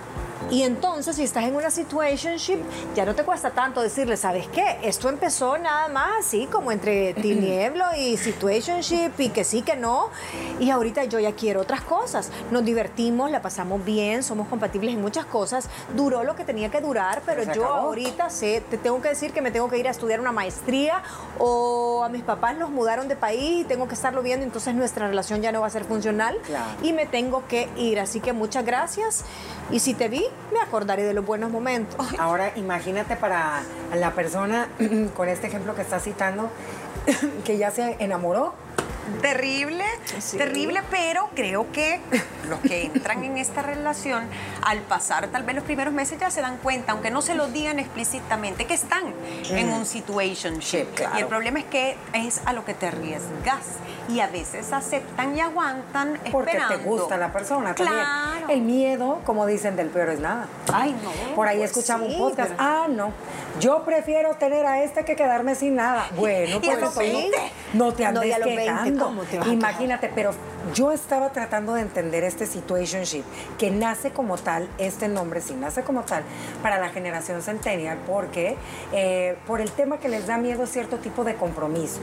Y 0.51 0.63
entonces, 0.63 1.15
si 1.15 1.24
estás 1.24 1.44
en 1.44 1.56
una 1.56 1.70
situationship, 1.70 2.58
ya 2.96 3.06
no 3.06 3.13
te 3.15 3.24
cuesta 3.24 3.51
tanto 3.51 3.82
decirle, 3.82 4.18
¿sabes 4.18 4.48
qué? 4.48 4.79
Esto 4.84 5.10
empezó 5.10 5.58
nada 5.58 5.88
más 5.89 6.10
así 6.25 6.48
como 6.48 6.72
entre 6.72 7.13
tinieblo 7.22 7.86
y 7.98 8.18
situationship 8.18 9.12
y 9.20 9.29
que 9.29 9.44
sí, 9.44 9.62
que 9.62 9.75
no. 9.75 10.10
Y 10.60 10.70
ahorita 10.72 11.03
yo 11.06 11.20
ya 11.20 11.34
quiero 11.34 11.62
otras 11.62 11.82
cosas. 11.82 12.32
Nos 12.51 12.65
divertimos, 12.65 13.29
la 13.32 13.41
pasamos 13.41 13.84
bien, 13.86 14.24
somos 14.24 14.48
compatibles 14.48 14.94
en 14.96 15.01
muchas 15.01 15.25
cosas. 15.25 15.70
Duró 15.96 16.24
lo 16.24 16.36
que 16.36 16.44
tenía 16.44 16.70
que 16.72 16.82
durar, 16.82 17.22
pero 17.25 17.44
yo 17.44 17.65
acabó. 17.65 17.88
ahorita 17.88 18.29
sé, 18.29 18.63
te 18.70 18.77
tengo 18.77 19.01
que 19.01 19.10
decir 19.10 19.32
que 19.34 19.41
me 19.41 19.51
tengo 19.51 19.70
que 19.70 19.77
ir 19.77 19.88
a 19.88 19.91
estudiar 19.91 20.20
una 20.20 20.32
maestría 20.32 21.03
o 21.38 22.03
a 22.03 22.10
mis 22.10 22.24
papás 22.24 22.58
los 22.58 22.70
mudaron 22.70 23.08
de 23.08 23.15
país 23.15 23.62
y 23.62 23.63
tengo 23.65 23.88
que 23.88 23.94
estarlo 23.96 24.22
viendo, 24.22 24.46
entonces 24.46 24.74
nuestra 24.75 25.08
relación 25.08 25.41
ya 25.41 25.51
no 25.51 25.62
va 25.62 25.68
a 25.68 25.70
ser 25.70 25.86
funcional 25.86 26.38
Claro. 26.46 26.65
y 26.82 26.94
me 26.94 27.06
tengo 27.06 27.44
que 27.48 27.70
ir. 27.77 28.00
Así 28.00 28.20
que 28.20 28.34
muchas 28.34 28.65
gracias 28.65 29.24
y 29.72 29.79
si 29.79 29.94
te 29.94 30.10
vi, 30.10 30.25
me 30.51 30.60
acordaré 30.60 31.03
de 31.03 31.13
los 31.13 31.25
buenos 31.25 31.51
momentos. 31.51 32.05
Ahora 32.19 32.51
imagínate 32.55 33.15
para 33.15 33.62
la 33.96 34.12
persona, 34.12 34.67
con 35.15 35.29
este 35.29 35.48
ejemplo 35.48 35.75
que 35.75 35.81
está 35.81 36.00
citando, 36.00 36.50
que 37.46 37.58
ya 37.58 37.72
se 37.72 37.98
enamoró. 38.00 38.53
Terrible, 39.22 39.84
Sí. 40.20 40.38
terrible, 40.38 40.82
pero 40.89 41.30
creo 41.36 41.72
que 41.72 42.00
los 42.50 42.60
que 42.62 42.84
entran 42.86 43.24
en 43.24 43.38
esta 43.38 43.62
relación, 43.62 44.24
al 44.63 44.80
pasar 44.82 45.28
tal 45.28 45.44
vez 45.44 45.56
los 45.56 45.63
primeros 45.63 45.94
meses 45.94 46.20
ya 46.20 46.30
se 46.32 46.42
dan 46.42 46.58
cuenta, 46.58 46.92
aunque 46.94 47.12
no 47.12 47.22
se 47.22 47.36
lo 47.36 47.48
digan 47.48 47.80
explícitamente, 47.80 48.66
que 48.66 48.74
están 48.74 49.13
en 49.50 49.70
un 49.74 49.86
situationship. 49.86 50.86
Sí, 50.86 50.88
claro. 50.96 51.18
Y 51.18 51.22
el 51.22 51.28
problema 51.28 51.60
es 51.60 51.66
que 51.66 51.98
es 52.13 52.42
a 52.46 52.54
lo 52.54 52.66
que 52.66 52.74
te 52.74 52.88
arriesgas. 52.88 53.60
Y 54.10 54.22
a 54.22 54.28
veces 54.28 54.74
aceptan 54.74 55.38
y 55.38 55.39
aguantan 55.42 56.20
Porque 56.32 56.58
te 56.68 56.78
gusta 56.78 57.16
la 57.18 57.32
persona 57.32 57.75
también. 57.75 58.00
Claro. 58.00 58.48
El 58.50 58.62
miedo, 58.62 59.22
como 59.24 59.46
dicen, 59.46 59.75
del 59.75 59.89
peor 59.89 60.10
es 60.10 60.20
nada. 60.20 60.48
Ay, 60.74 60.96
no. 61.04 61.36
Por 61.36 61.48
ahí 61.48 61.60
Pues 61.60 61.70
escuchamos 61.72 62.08
sí, 62.08 62.16
un 62.16 62.20
podcast. 62.30 62.50
pero- 62.51 62.63
Ah, 62.63 62.88
no. 62.89 63.12
Yo 63.60 63.84
prefiero 63.84 64.34
tener 64.36 64.66
a 64.66 64.82
este 64.82 65.06
que 65.06 65.16
quedarme 65.16 65.54
sin 65.54 65.75
nada. 65.75 66.08
Bueno, 66.16 66.60
pues 66.60 66.96
20. 66.96 67.38
No 67.73 67.93
te 67.93 68.03
No, 68.03 68.09
andes 68.09 68.25
y 68.25 68.31
a 68.31 68.39
los 68.39 68.47
20, 68.47 68.63
quejando. 68.63 69.05
¿cómo 69.05 69.23
te 69.23 69.38
vas 69.39 69.47
a 69.47 69.51
Imagínate, 69.51 70.11
pero 70.13 70.31
yo 70.73 70.91
estaba 70.91 71.31
tratando 71.31 71.73
de 71.73 71.81
entender 71.81 72.23
este 72.23 72.45
situationship, 72.45 73.23
que 73.57 73.71
nace 73.71 74.11
como 74.11 74.38
tal, 74.38 74.69
este 74.77 75.07
nombre 75.07 75.41
sí 75.41 75.53
nace 75.53 75.83
como 75.83 76.03
tal, 76.03 76.23
para 76.61 76.79
la 76.79 76.89
generación 76.89 77.41
centennial, 77.41 77.97
porque 78.05 78.55
eh, 78.93 79.38
por 79.47 79.61
el 79.61 79.71
tema 79.71 79.99
que 79.99 80.09
les 80.09 80.27
da 80.27 80.38
miedo 80.38 80.65
cierto 80.67 80.97
tipo 80.97 81.23
de 81.23 81.35
compromisos. 81.35 82.01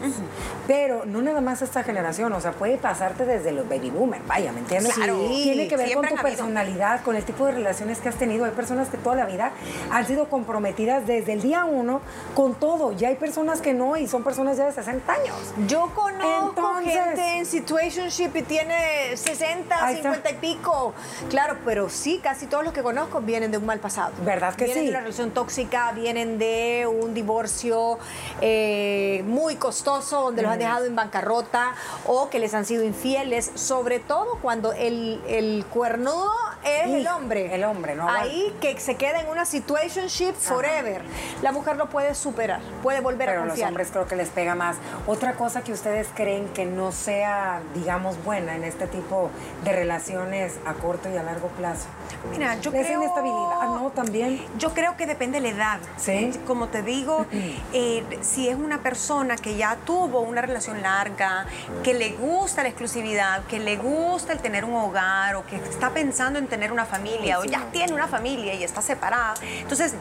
Pero 0.66 1.04
no 1.04 1.22
nada 1.22 1.40
más 1.40 1.62
esta 1.62 1.82
generación, 1.82 2.32
o 2.32 2.40
sea, 2.40 2.52
puede 2.52 2.76
pasarte 2.76 3.24
desde 3.24 3.52
los 3.52 3.68
baby 3.68 3.90
boomers, 3.90 4.26
vaya, 4.26 4.52
¿me 4.52 4.60
entiendes? 4.60 4.94
Claro. 4.94 5.18
Tiene 5.28 5.68
que 5.68 5.76
ver 5.76 5.92
con 5.94 6.02
tu 6.02 6.14
habido. 6.14 6.22
personalidad, 6.22 7.02
con 7.02 7.16
el 7.16 7.24
tipo 7.24 7.46
de 7.46 7.52
relaciones 7.52 7.98
que 7.98 8.08
has 8.08 8.16
tenido. 8.16 8.44
Hay 8.44 8.52
personas 8.52 8.88
que 8.88 8.96
toda 8.96 9.16
la 9.16 9.26
vida 9.26 9.52
han 9.90 10.06
sido 10.06 10.28
comprometidas 10.28 11.06
desde 11.06 11.32
el 11.32 11.42
día 11.42 11.64
uno 11.64 12.00
con 12.34 12.54
todo. 12.54 12.92
Ya 12.92 13.08
hay 13.08 13.16
personas 13.16 13.60
que 13.60 13.74
no 13.74 13.96
y 13.96 14.06
son 14.06 14.24
personas 14.24 14.56
ya 14.56 14.66
de 14.66 14.72
60 14.72 15.12
años. 15.12 15.36
Yo 15.66 15.90
conozco 15.94 16.50
Entonces- 16.78 16.92
gente 16.92 17.38
en 17.38 17.46
situationship 17.46 18.30
y 18.36 18.42
tiene 18.42 19.16
60, 19.16 19.84
Ahí 19.86 19.96
está. 19.96 20.12
50 20.14 20.30
y 20.30 20.34
pico. 20.34 20.92
Claro, 21.30 21.56
pero 21.64 21.88
sí, 21.88 22.20
casi 22.22 22.46
todos 22.46 22.62
los 22.62 22.74
que 22.74 22.82
conozco 22.82 23.20
vienen 23.22 23.50
de 23.50 23.56
un 23.58 23.64
mal 23.64 23.78
pasado. 23.80 24.12
¿Verdad 24.22 24.54
que 24.54 24.64
vienen 24.66 24.82
sí? 24.84 24.86
de 24.86 24.90
una 24.90 25.00
relación 25.00 25.30
tóxica, 25.30 25.92
vienen 25.92 26.38
de 26.38 26.86
un 26.86 27.14
divorcio 27.14 27.98
eh, 28.42 29.22
muy 29.26 29.56
costoso, 29.56 30.20
donde 30.22 30.42
los 30.42 30.52
han 30.52 30.58
dejado 30.58 30.84
en 30.84 30.94
bancarrota 30.94 31.72
o 32.06 32.28
que 32.28 32.38
les 32.38 32.52
han 32.52 32.66
sido 32.66 32.84
infieles, 32.84 33.50
sobre 33.54 33.98
todo 33.98 34.38
cuando 34.42 34.72
el, 34.74 35.22
el 35.26 35.64
cuernudo 35.70 36.30
es 36.64 36.84
el 36.90 37.00
Hijo, 37.02 37.16
hombre. 37.16 37.54
el 37.54 37.64
hombre, 37.64 37.94
no 37.94 38.08
Ahí 38.08 38.54
que 38.60 38.78
se 38.78 38.96
queda 38.96 39.20
en 39.20 39.28
una 39.28 39.44
situationship 39.46 40.32
forever. 40.34 41.02
La 41.40 41.52
mujer 41.52 41.76
lo 41.76 41.86
puede 41.88 42.14
superar, 42.14 42.60
puede 42.82 43.00
volver 43.00 43.28
Pero 43.28 43.40
a 43.40 43.42
a 43.42 43.46
los 43.46 43.52
confiar. 43.52 43.68
hombres 43.68 43.88
creo 43.92 44.06
que 44.06 44.16
les 44.16 44.28
pega 44.28 44.54
más. 44.54 44.76
Otra 45.06 45.32
cosa 45.34 45.45
que 45.54 45.72
ustedes 45.72 46.08
creen 46.12 46.48
que 46.48 46.66
no 46.66 46.90
sea, 46.90 47.62
digamos, 47.72 48.22
buena 48.24 48.56
en 48.56 48.64
este 48.64 48.88
tipo 48.88 49.30
de 49.62 49.72
relaciones 49.72 50.58
a 50.66 50.74
corto 50.74 51.08
y 51.08 51.16
a 51.16 51.22
largo 51.22 51.48
plazo. 51.48 51.86
Mira, 52.32 52.56
yo 52.60 52.72
¿Es 52.72 52.84
creo... 52.84 53.00
inestabilidad? 53.00 53.58
Ah, 53.60 53.78
no, 53.80 53.90
también. 53.90 54.44
Yo 54.58 54.74
creo 54.74 54.96
que 54.96 55.06
depende 55.06 55.40
de 55.40 55.52
la 55.52 55.56
edad. 55.56 55.80
Sí. 55.98 56.32
Como 56.48 56.66
te 56.66 56.82
digo, 56.82 57.26
eh, 57.72 58.04
si 58.22 58.48
es 58.48 58.56
una 58.56 58.82
persona 58.82 59.36
que 59.36 59.56
ya 59.56 59.76
tuvo 59.86 60.20
una 60.20 60.42
relación 60.42 60.82
larga, 60.82 61.46
que 61.84 61.94
le 61.94 62.10
gusta 62.14 62.62
la 62.62 62.68
exclusividad, 62.68 63.44
que 63.44 63.60
le 63.60 63.76
gusta 63.76 64.32
el 64.32 64.40
tener 64.40 64.64
un 64.64 64.74
hogar 64.74 65.36
o 65.36 65.46
que 65.46 65.56
está 65.56 65.90
pensando 65.90 66.40
en 66.40 66.48
tener 66.48 66.72
una 66.72 66.86
familia 66.86 67.38
o 67.38 67.44
ya 67.44 67.66
tiene 67.70 67.92
una 67.92 68.08
familia 68.08 68.54
y 68.54 68.64
está 68.64 68.82
separada, 68.82 69.34
entonces 69.60 69.94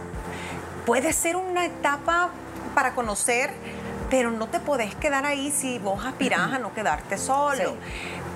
puede 0.87 1.13
ser 1.13 1.35
una 1.35 1.65
etapa 1.65 2.31
para 2.73 2.93
conocer, 2.93 3.51
pero 4.09 4.31
no 4.31 4.47
te 4.47 4.59
podés 4.59 4.95
quedar 4.95 5.25
ahí 5.25 5.51
si 5.51 5.79
vos 5.79 6.05
aspirás 6.05 6.53
a 6.53 6.59
no 6.59 6.73
quedarte 6.73 7.17
solo. 7.17 7.71
Sí. 7.71 7.75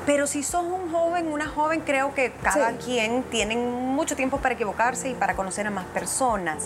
Pero 0.09 0.25
si 0.25 0.41
sos 0.41 0.63
un 0.63 0.91
joven, 0.91 1.27
una 1.27 1.47
joven, 1.47 1.81
creo 1.81 2.15
que 2.15 2.31
cada 2.41 2.71
Sí. 2.71 2.77
quien 2.83 3.21
tiene 3.21 3.55
mucho 3.55 4.15
tiempo 4.15 4.37
para 4.37 4.55
equivocarse 4.55 5.07
y 5.07 5.13
para 5.13 5.35
conocer 5.35 5.67
a 5.67 5.69
más 5.69 5.85
personas. 5.85 6.63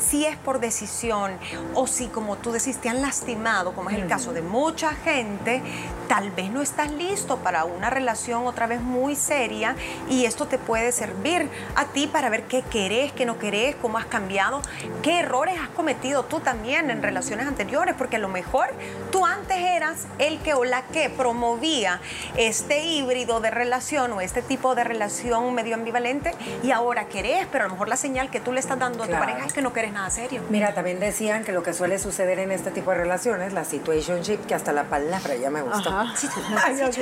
Si 0.00 0.26
es 0.26 0.36
por 0.36 0.58
decisión 0.58 1.38
o 1.74 1.86
si, 1.86 2.08
como 2.08 2.36
tú 2.36 2.50
decís, 2.50 2.78
te 2.78 2.88
han 2.88 3.00
lastimado, 3.00 3.74
como 3.74 3.90
es 3.90 3.96
el 3.96 4.08
caso 4.08 4.32
de 4.32 4.42
mucha 4.42 4.92
gente, 4.92 5.62
tal 6.08 6.32
vez 6.32 6.50
no 6.50 6.62
estás 6.62 6.90
listo 6.90 7.36
para 7.36 7.64
una 7.64 7.90
relación 7.90 8.44
otra 8.48 8.66
vez 8.66 8.80
muy 8.80 9.14
seria 9.14 9.76
y 10.08 10.24
esto 10.24 10.48
te 10.48 10.58
puede 10.58 10.90
servir 10.90 11.48
a 11.76 11.84
ti 11.84 12.08
para 12.08 12.28
ver 12.28 12.48
qué 12.48 12.62
querés, 12.62 13.12
qué 13.12 13.24
no 13.24 13.38
querés, 13.38 13.76
cómo 13.76 13.98
has 13.98 14.06
cambiado, 14.06 14.62
qué 15.04 15.20
errores 15.20 15.54
has 15.62 15.68
cometido 15.68 16.24
tú 16.24 16.40
también 16.40 16.90
en 16.90 17.04
relaciones 17.04 17.46
anteriores, 17.46 17.94
porque 17.96 18.16
a 18.16 18.18
lo 18.18 18.26
mejor 18.28 18.66
tú 19.12 19.24
antes 19.26 19.58
eras 19.58 20.08
el 20.18 20.40
que 20.40 20.54
o 20.54 20.64
la 20.64 20.82
que 20.86 21.08
promovía 21.08 22.00
este 22.36 22.79
híbrido 22.82 23.40
de 23.40 23.50
relación 23.50 24.12
o 24.12 24.20
este 24.20 24.42
tipo 24.42 24.74
de 24.74 24.84
relación 24.84 25.54
medio 25.54 25.74
ambivalente 25.74 26.32
y 26.62 26.70
ahora 26.70 27.06
querés, 27.06 27.46
pero 27.50 27.64
a 27.64 27.66
lo 27.68 27.74
mejor 27.74 27.88
la 27.88 27.96
señal 27.96 28.30
que 28.30 28.40
tú 28.40 28.52
le 28.52 28.60
estás 28.60 28.78
dando 28.78 29.02
a 29.02 29.06
tu 29.06 29.10
Claro. 29.12 29.26
pareja 29.26 29.46
es 29.46 29.52
que 29.52 29.62
no 29.62 29.72
querés 29.72 29.92
nada 29.92 30.08
serio. 30.10 30.42
Mira, 30.50 30.74
también 30.74 31.00
decían 31.00 31.44
que 31.44 31.52
lo 31.52 31.62
que 31.62 31.72
suele 31.72 31.98
suceder 31.98 32.38
en 32.38 32.52
este 32.52 32.70
tipo 32.70 32.90
de 32.92 32.98
relaciones, 32.98 33.52
la 33.52 33.64
situationship, 33.64 34.38
que 34.46 34.54
hasta 34.54 34.72
la 34.72 34.84
palabra 34.84 35.34
ya 35.36 35.50
me 35.50 35.62
gustó. 35.62 35.90
Ajá. 35.90 36.14
Ay, 36.64 36.76
Sí, 36.92 37.00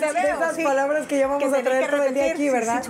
de 0.00 0.12
de 0.12 0.30
esas 0.30 0.58
palabras 0.58 1.06
que 1.06 1.18
ya 1.18 1.26
vamos 1.26 1.42
Que 1.52 1.58
a 1.58 1.62
traer 1.62 1.90
todo 1.90 2.02
el 2.04 2.14
día 2.14 2.32
aquí, 2.32 2.48
¿verdad? 2.50 2.82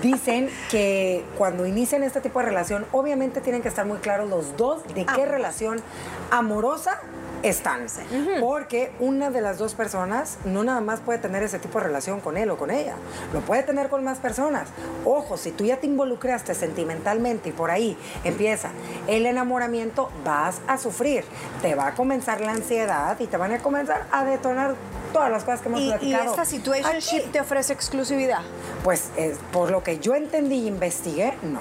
Dicen 0.00 0.50
que 0.70 1.24
cuando 1.38 1.66
inician 1.66 2.02
este 2.02 2.20
tipo 2.20 2.38
de 2.40 2.46
relación, 2.46 2.86
obviamente 2.92 3.40
tienen 3.40 3.62
que 3.62 3.68
estar 3.68 3.84
muy 3.86 3.98
claros 3.98 4.28
los 4.28 4.56
dos 4.56 4.82
de 4.94 5.04
qué 5.06 5.26
relación 5.26 5.80
amorosa 6.30 7.00
están. 7.44 7.86
Porque 8.40 8.90
una 8.98 9.30
de 9.30 9.40
las 9.40 9.58
dos 9.58 9.74
personas 9.74 10.38
no 10.44 10.64
nada 10.64 10.80
más 10.80 11.00
puede 11.00 11.18
tener 11.18 11.42
ese 11.42 11.58
tipo 11.58 11.78
de 11.78 11.84
relación 11.84 12.20
con 12.20 12.36
él 12.36 12.50
o 12.50 12.56
con 12.56 12.70
ella, 12.70 12.94
lo 13.32 13.40
puede 13.40 13.62
tener 13.62 13.88
con 13.88 14.02
más 14.02 14.18
personas. 14.18 14.68
Ojo, 15.04 15.36
si 15.36 15.50
tú 15.52 15.64
ya 15.64 15.76
te 15.76 15.86
involucraste 15.86 16.54
sentimentalmente 16.54 17.50
y 17.50 17.52
por 17.52 17.70
ahí 17.70 17.96
empieza 18.24 18.70
el 19.06 19.26
enamoramiento, 19.26 20.10
vas 20.24 20.60
a 20.66 20.78
sufrir. 20.78 21.24
Te 21.62 21.74
va 21.74 21.88
a 21.88 21.94
comenzar 21.94 22.40
la 22.40 22.52
ansiedad 22.52 23.18
y 23.20 23.26
te 23.26 23.36
van 23.36 23.52
a 23.52 23.58
comenzar 23.58 24.06
a 24.10 24.24
detonar 24.24 24.74
todas 25.12 25.30
las 25.30 25.44
cosas 25.44 25.60
que 25.60 25.68
hemos 25.68 25.80
¿Y, 25.80 25.88
platicado. 25.88 26.24
¿Y 26.24 26.26
esta 26.26 26.44
situationship 26.44 27.18
aquí. 27.20 27.28
te 27.30 27.40
ofrece 27.40 27.72
exclusividad? 27.72 28.40
Pues 28.82 29.10
eh, 29.16 29.36
por 29.52 29.70
lo 29.70 29.82
que 29.82 29.98
yo 29.98 30.14
entendí 30.14 30.56
y 30.56 30.66
investigué, 30.66 31.34
no. 31.42 31.60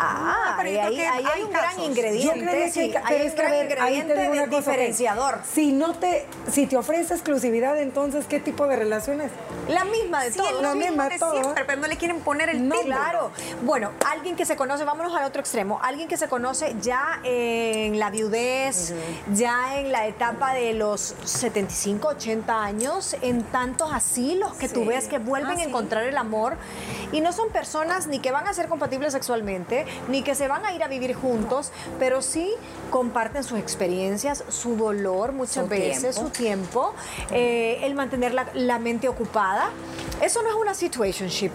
Ah, 0.00 0.54
pero 0.56 0.70
y 0.70 0.74
yo 0.74 0.78
creo 0.80 0.88
ahí, 0.90 0.96
que 0.96 1.06
ahí 1.06 1.24
hay 1.34 1.42
un 1.42 1.50
gran 1.50 1.80
ingrediente. 1.80 2.24
Yo 2.26 2.32
creería 2.32 2.64
que 2.66 2.70
sí, 2.72 2.80
hay, 2.80 2.86
hay 2.96 3.02
pero 3.02 3.24
un 3.24 3.30
que, 3.30 3.36
gran 3.36 3.50
ver, 3.50 3.80
ahí 3.80 3.94
te 3.94 4.00
ingrediente 4.02 4.32
digo 4.32 4.44
cosa, 4.46 4.70
diferenciador. 4.70 5.40
Si 5.52 5.72
no 5.72 5.94
te, 5.94 6.26
si 6.50 6.66
te 6.66 6.76
ofrece 6.76 7.14
exclusividad, 7.14 7.78
entonces 7.78 8.26
¿qué 8.26 8.40
tipo 8.40 8.66
de 8.66 8.76
relaciones? 8.76 9.30
La 9.68 9.84
misma 9.84 10.22
de 10.24 10.32
Sí, 10.32 10.38
todos. 10.38 10.52
es 10.52 10.60
la 10.62 10.74
misma 10.74 11.08
de 11.08 11.18
todo. 11.18 11.32
siempre, 11.42 11.64
pero 11.64 11.80
no 11.80 11.88
le 11.88 11.96
quieren 11.96 12.20
poner 12.20 12.48
el 12.48 12.68
No, 12.68 12.74
título. 12.76 12.94
Claro. 12.96 13.30
Bueno, 13.62 13.90
alguien 14.10 14.36
que 14.36 14.44
se 14.46 14.56
conoce, 14.56 14.84
vámonos 14.84 15.14
al 15.14 15.24
otro 15.24 15.40
extremo, 15.40 15.78
alguien 15.82 16.08
que 16.08 16.16
se 16.16 16.28
conoce 16.28 16.74
ya 16.80 17.20
en 17.24 17.98
la 17.98 18.10
viudez, 18.10 18.94
ya 19.34 19.78
en 19.78 19.92
la 19.92 20.06
etapa 20.06 20.54
de 20.54 20.74
los 20.74 21.14
75, 21.24 22.08
80 22.08 22.62
años, 22.64 23.16
en 23.22 23.42
tantos 23.44 23.92
asilos 23.92 24.52
que 24.54 24.68
tú 24.68 24.84
ves 24.84 25.08
que 25.08 25.18
vuelven 25.18 25.58
Ah, 25.58 25.60
a 25.60 25.64
encontrar 25.64 26.04
el 26.04 26.16
amor 26.16 26.56
y 27.12 27.20
no 27.20 27.32
son 27.32 27.48
personas 27.50 28.06
ni 28.06 28.18
que 28.18 28.30
van 28.32 28.46
a 28.46 28.52
ser 28.54 28.68
compatibles 28.68 29.12
sexualmente, 29.12 29.86
ni 30.08 30.22
que 30.22 30.34
se 30.34 30.48
van 30.48 30.64
a 30.64 30.72
ir 30.72 30.82
a 30.82 30.88
vivir 30.88 31.14
juntos, 31.14 31.72
pero 31.98 32.22
sí 32.22 32.52
comparten 32.90 33.44
sus 33.44 33.58
experiencias, 33.58 34.44
su 34.48 34.76
dolor 34.76 35.32
muchas 35.32 35.64
Su 35.64 35.68
veces, 35.68 36.14
tiempo. 36.14 36.20
su 36.20 36.30
tiempo, 36.30 36.94
eh, 37.30 37.80
el 37.82 37.94
mantener 37.94 38.34
la, 38.34 38.46
la 38.54 38.78
mente 38.78 39.08
ocupada. 39.08 39.70
Eso 40.20 40.42
no 40.42 40.48
es 40.48 40.54
una 40.54 40.74
situationship. 40.74 41.52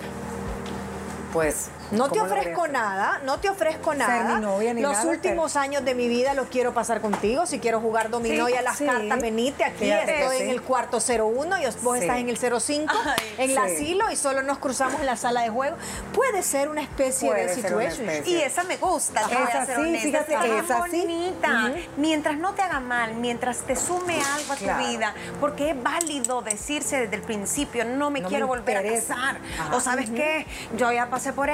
Pues 1.31 1.69
No 1.97 2.09
te 2.09 2.19
¿cómo 2.19 2.27
lo 2.33 2.35
ofrezco 2.39 2.67
nada, 2.67 3.21
no 3.25 3.39
te 3.39 3.49
ofrezco 3.49 3.91
Ser 3.91 3.99
nada. 3.99 4.35
mi 4.35 4.41
novia 4.41 4.73
ni 4.73 4.81
Los 4.81 4.93
nada, 4.93 5.09
últimos 5.09 5.55
años 5.55 5.83
de 5.85 5.95
mi 5.95 6.07
vida 6.07 6.33
los 6.33 6.47
quiero 6.47 6.73
pasar 6.73 7.01
contigo. 7.01 7.45
Si 7.45 7.59
quiero 7.59 7.79
jugar 7.79 8.09
dominó 8.09 8.47
Sí, 8.47 8.53
y 8.53 8.57
a 8.57 8.61
las 8.61 8.77
sí. 8.77 8.85
cartas, 8.85 9.21
venite 9.21 9.63
aquí. 9.63 9.85
Fíjate 9.85 10.21
estoy 10.21 10.37
sí. 10.37 10.43
en 10.43 10.49
el 10.49 10.61
cuarto 10.61 10.99
01 10.99 11.59
y 11.61 11.65
vos 11.81 11.97
Sí. 11.97 12.01
estás 12.03 12.17
en 12.17 12.29
el 12.29 12.37
05, 12.37 12.93
Ay, 13.05 13.33
en 13.37 13.49
el 13.51 13.55
sí. 13.57 13.57
asilo 13.83 14.11
y 14.11 14.15
solo 14.15 14.41
nos 14.43 14.57
cruzamos 14.59 14.99
en 14.99 15.05
la 15.05 15.15
sala 15.17 15.41
de 15.41 15.49
juego. 15.49 15.75
Puede 16.13 16.43
ser 16.43 16.69
una 16.69 16.81
especie 16.81 17.29
Puede 17.29 17.47
de 17.47 17.55
ser 17.61 17.81
especie. 17.81 18.31
Y 18.33 18.41
esa 18.41 18.63
me 18.63 18.77
gusta, 18.77 19.21
Esa 19.21 19.65
ser 19.65 19.75
sí, 19.85 19.97
fíjate, 19.97 20.33
esa 20.59 20.77
bonita. 20.79 21.71
Mientras 21.97 22.37
no 22.37 22.53
te 22.53 22.61
haga 22.61 22.79
mal, 22.79 23.15
mientras 23.15 23.59
te 23.59 23.75
sume 23.75 24.15
algo 24.21 24.53
a 24.53 24.55
Claro. 24.55 24.83
tu 24.83 24.89
vida, 24.89 25.13
porque 25.39 25.71
es 25.71 25.83
válido 25.83 26.41
decirse 26.41 26.97
desde 27.01 27.15
el 27.15 27.21
principio, 27.21 27.83
no 27.85 28.09
me 28.09 28.19
No 28.23 28.29
me 28.29 28.29
quiero 28.29 28.47
volver 28.47 28.77
a 28.77 28.83
casar, 28.83 29.37
Ajá. 29.59 29.75
o 29.75 29.79
sabes 29.81 30.09
qué, 30.09 30.45
yo 30.77 30.91
ya 30.91 31.09
pasé 31.09 31.33
por 31.33 31.49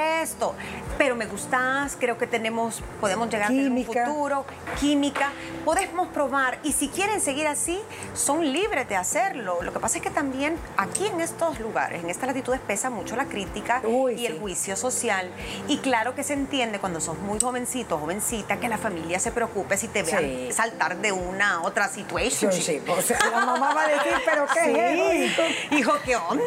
pero 0.98 1.16
me 1.16 1.26
gustas, 1.26 1.96
creo 1.98 2.18
que 2.18 2.26
tenemos, 2.26 2.82
podemos 3.00 3.28
llegar 3.30 3.50
a 3.50 3.52
un 3.52 3.84
futuro, 3.84 4.44
química, 4.80 5.30
podemos 5.64 6.08
probar, 6.08 6.58
y 6.62 6.72
si 6.72 6.88
quieren 6.88 7.20
seguir 7.20 7.46
así, 7.46 7.80
son 8.14 8.52
libres 8.52 8.88
de 8.88 8.96
hacerlo. 8.96 9.62
Lo 9.62 9.72
que 9.72 9.80
pasa 9.80 9.98
es 9.98 10.02
que 10.02 10.10
también 10.10 10.56
aquí 10.76 11.06
en 11.06 11.20
estos 11.20 11.58
lugares, 11.60 12.02
en 12.02 12.10
estas 12.10 12.28
latitudes, 12.28 12.60
pesa 12.60 12.90
mucho 12.90 13.16
la 13.16 13.26
crítica 13.26 13.80
Uy, 13.84 14.14
y 14.14 14.26
el 14.26 14.34
sí. 14.34 14.38
juicio 14.40 14.76
social. 14.76 15.30
Y 15.68 15.78
claro 15.78 16.14
que 16.14 16.22
se 16.22 16.32
entiende 16.34 16.78
cuando 16.78 17.00
sos 17.00 17.18
muy 17.18 17.40
jovencito, 17.40 17.98
jovencita, 17.98 18.58
que 18.58 18.68
la 18.68 18.78
familia 18.78 19.18
se 19.18 19.32
preocupe 19.32 19.76
si 19.76 19.88
te 19.88 20.02
vean 20.02 20.20
Sí. 20.20 20.48
saltar 20.52 20.96
de 20.98 21.12
una 21.12 21.54
a 21.54 21.60
otra 21.62 21.88
situation. 21.88 22.52
Sí, 22.52 22.62
sí, 22.62 22.82
o 22.86 23.00
sea, 23.02 23.18
la 23.30 23.44
mamá 23.46 23.74
va 23.74 23.84
a 23.84 23.88
decir, 23.88 24.12
pero 24.24 24.46
¿qué. 24.52 25.30
Hijo, 25.72 25.92
¿qué 26.04 26.16
onda? 26.16 26.42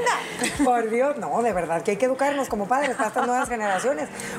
Por 0.63 0.89
Dios, 0.89 1.17
no, 1.17 1.41
de 1.41 1.54
verdad 1.54 1.82
que 1.82 1.91
hay 1.91 1.98
que 1.98 2.06
educarnos 2.06 2.50
como 2.50 2.67
padres 2.67 2.96
para 2.96 3.08
estas 3.10 3.26
nuevas 3.26 3.50
generaciones, 3.50 3.72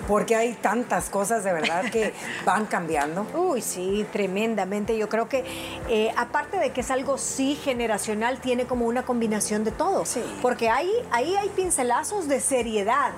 porque 0.09 0.37
hay 0.37 0.53
tantas 0.55 1.11
cosas 1.11 1.45
de 1.45 1.53
verdad 1.53 1.85
que 1.91 2.13
van 2.45 2.67
cambiando. 2.67 3.27
Uy, 3.35 3.61
sí, 3.63 4.07
tremendamente. 4.13 4.97
Yo 4.97 5.09
creo 5.09 5.29
que, 5.29 5.45
eh, 5.89 6.13
aparte 6.17 6.59
de 6.59 6.71
que 6.73 6.81
es 6.81 6.91
algo 6.91 7.19
sí 7.19 7.57
generacional, 7.63 8.39
tiene 8.41 8.67
como 8.67 8.87
una 8.87 9.05
combinación 9.05 9.65
de 9.65 9.71
todo. 9.71 10.05
Sí. 10.05 10.23
Porque 10.43 10.69
ahí, 10.71 10.93
ahí 11.11 11.35
hay 11.37 11.49
pincelazos 11.51 12.29
de 12.29 12.41
seriedad. 12.41 13.13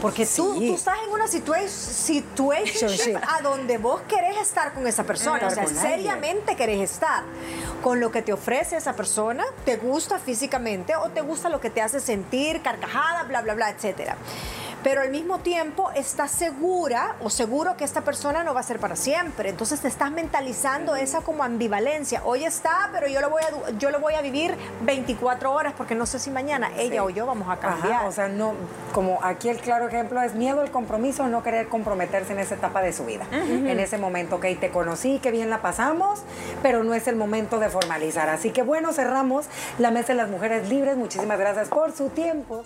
Porque 0.00 0.24
tú, 0.26 0.54
Sí. 0.58 0.68
tú 0.68 0.74
estás 0.74 0.96
en 1.06 1.12
una 1.12 1.26
situa 1.26 1.58
situationship 1.66 2.98
Sí. 3.02 3.14
a 3.14 3.42
donde 3.42 3.78
vos 3.78 4.00
querés 4.08 4.36
estar 4.38 4.72
con 4.72 4.86
esa 4.86 5.04
persona. 5.04 5.46
O 5.46 5.50
sea, 5.50 5.66
seriamente 5.66 6.56
querés 6.56 6.90
estar. 6.90 7.22
Con 7.82 8.00
lo 8.00 8.10
que 8.10 8.22
te 8.22 8.32
ofrece 8.32 8.76
esa 8.76 8.94
persona, 8.94 9.44
te 9.64 9.76
gusta 9.76 10.18
físicamente 10.18 10.94
o 10.96 11.08
te 11.10 11.20
gusta 11.20 11.48
lo 11.48 11.60
que 11.60 11.70
te 11.70 11.82
hace 11.82 12.00
sentir, 12.00 12.62
carcajada, 12.62 13.24
bla, 13.24 13.42
bla, 13.42 13.54
bla, 13.54 13.70
etcétera. 13.70 14.16
Pero 14.88 15.02
al 15.02 15.10
mismo 15.10 15.40
tiempo 15.40 15.90
estás 15.94 16.30
segura 16.30 17.16
o 17.20 17.28
seguro 17.28 17.76
que 17.76 17.84
esta 17.84 18.00
persona 18.00 18.42
no 18.42 18.54
va 18.54 18.60
a 18.60 18.62
ser 18.62 18.78
para 18.78 18.96
siempre. 18.96 19.50
Entonces 19.50 19.80
te 19.80 19.88
estás 19.88 20.10
mentalizando 20.10 20.96
esa 20.96 21.20
como 21.20 21.44
ambivalencia. 21.44 22.22
Hoy 22.24 22.44
está, 22.46 22.88
pero 22.90 23.06
yo 23.06 23.20
lo 23.20 23.28
voy 23.28 23.42
a, 23.42 23.70
yo 23.72 23.90
lo 23.90 24.00
voy 24.00 24.14
a 24.14 24.22
vivir 24.22 24.56
24 24.80 25.52
horas 25.52 25.74
porque 25.76 25.94
no 25.94 26.06
sé 26.06 26.18
si 26.18 26.30
mañana 26.30 26.70
ella 26.78 26.92
Sí. 26.92 26.98
o 27.00 27.10
yo 27.10 27.26
vamos 27.26 27.50
a 27.50 27.58
cambiar. 27.58 27.92
Ajá, 27.96 28.06
o 28.06 28.12
sea, 28.12 28.28
no, 28.28 28.54
como 28.94 29.18
aquí 29.22 29.50
el 29.50 29.60
claro 29.60 29.88
ejemplo 29.88 30.22
es 30.22 30.34
miedo 30.34 30.62
al 30.62 30.70
compromiso, 30.70 31.26
no 31.28 31.42
querer 31.42 31.68
comprometerse 31.68 32.32
en 32.32 32.38
esa 32.38 32.54
etapa 32.54 32.80
de 32.80 32.94
su 32.94 33.04
vida. 33.04 33.26
En 33.30 33.78
ese 33.80 33.98
momento, 33.98 34.36
ok, 34.36 34.46
te 34.58 34.70
conocí, 34.70 35.18
qué 35.22 35.30
bien 35.30 35.50
la 35.50 35.60
pasamos, 35.60 36.22
pero 36.62 36.82
no 36.82 36.94
es 36.94 37.06
el 37.08 37.16
momento 37.16 37.58
de 37.60 37.68
formalizar. 37.68 38.30
Así 38.30 38.52
que 38.52 38.62
bueno, 38.62 38.94
cerramos 38.94 39.48
la 39.78 39.90
mesa 39.90 40.08
de 40.08 40.14
las 40.14 40.30
mujeres 40.30 40.70
libres. 40.70 40.96
Muchísimas 40.96 41.38
gracias 41.38 41.68
por 41.68 41.92
su 41.92 42.08
tiempo. 42.08 42.64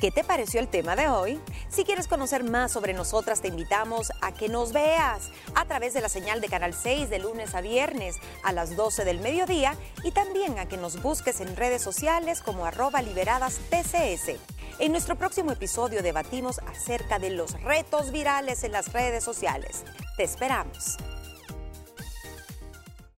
¿Qué 0.00 0.10
te 0.10 0.24
pareció 0.24 0.60
el 0.60 0.68
tema 0.68 0.94
de 0.94 1.08
hoy? 1.08 1.40
Si 1.70 1.84
quieres 1.84 2.06
conocer 2.06 2.44
más 2.44 2.70
sobre 2.70 2.92
nosotras, 2.92 3.40
te 3.40 3.48
invitamos 3.48 4.12
a 4.20 4.32
que 4.32 4.50
nos 4.50 4.74
veas 4.74 5.30
a 5.54 5.64
través 5.64 5.94
de 5.94 6.02
la 6.02 6.10
señal 6.10 6.42
de 6.42 6.48
Canal 6.48 6.74
6 6.74 7.08
de 7.08 7.18
lunes 7.18 7.54
a 7.54 7.62
viernes 7.62 8.16
a 8.42 8.52
las 8.52 8.76
12 8.76 9.06
del 9.06 9.20
mediodía 9.20 9.74
y 10.04 10.10
también 10.10 10.58
a 10.58 10.68
que 10.68 10.76
nos 10.76 11.00
busques 11.00 11.40
en 11.40 11.56
redes 11.56 11.80
sociales 11.80 12.42
como 12.42 12.66
arroba 12.66 13.00
liberadas 13.00 13.58
TCS. 13.70 14.38
En 14.80 14.92
nuestro 14.92 15.16
próximo 15.16 15.52
episodio 15.52 16.02
debatimos 16.02 16.58
acerca 16.66 17.18
de 17.18 17.30
los 17.30 17.58
retos 17.62 18.12
virales 18.12 18.64
en 18.64 18.72
las 18.72 18.92
redes 18.92 19.24
sociales. 19.24 19.82
Te 20.18 20.24
esperamos. 20.24 20.98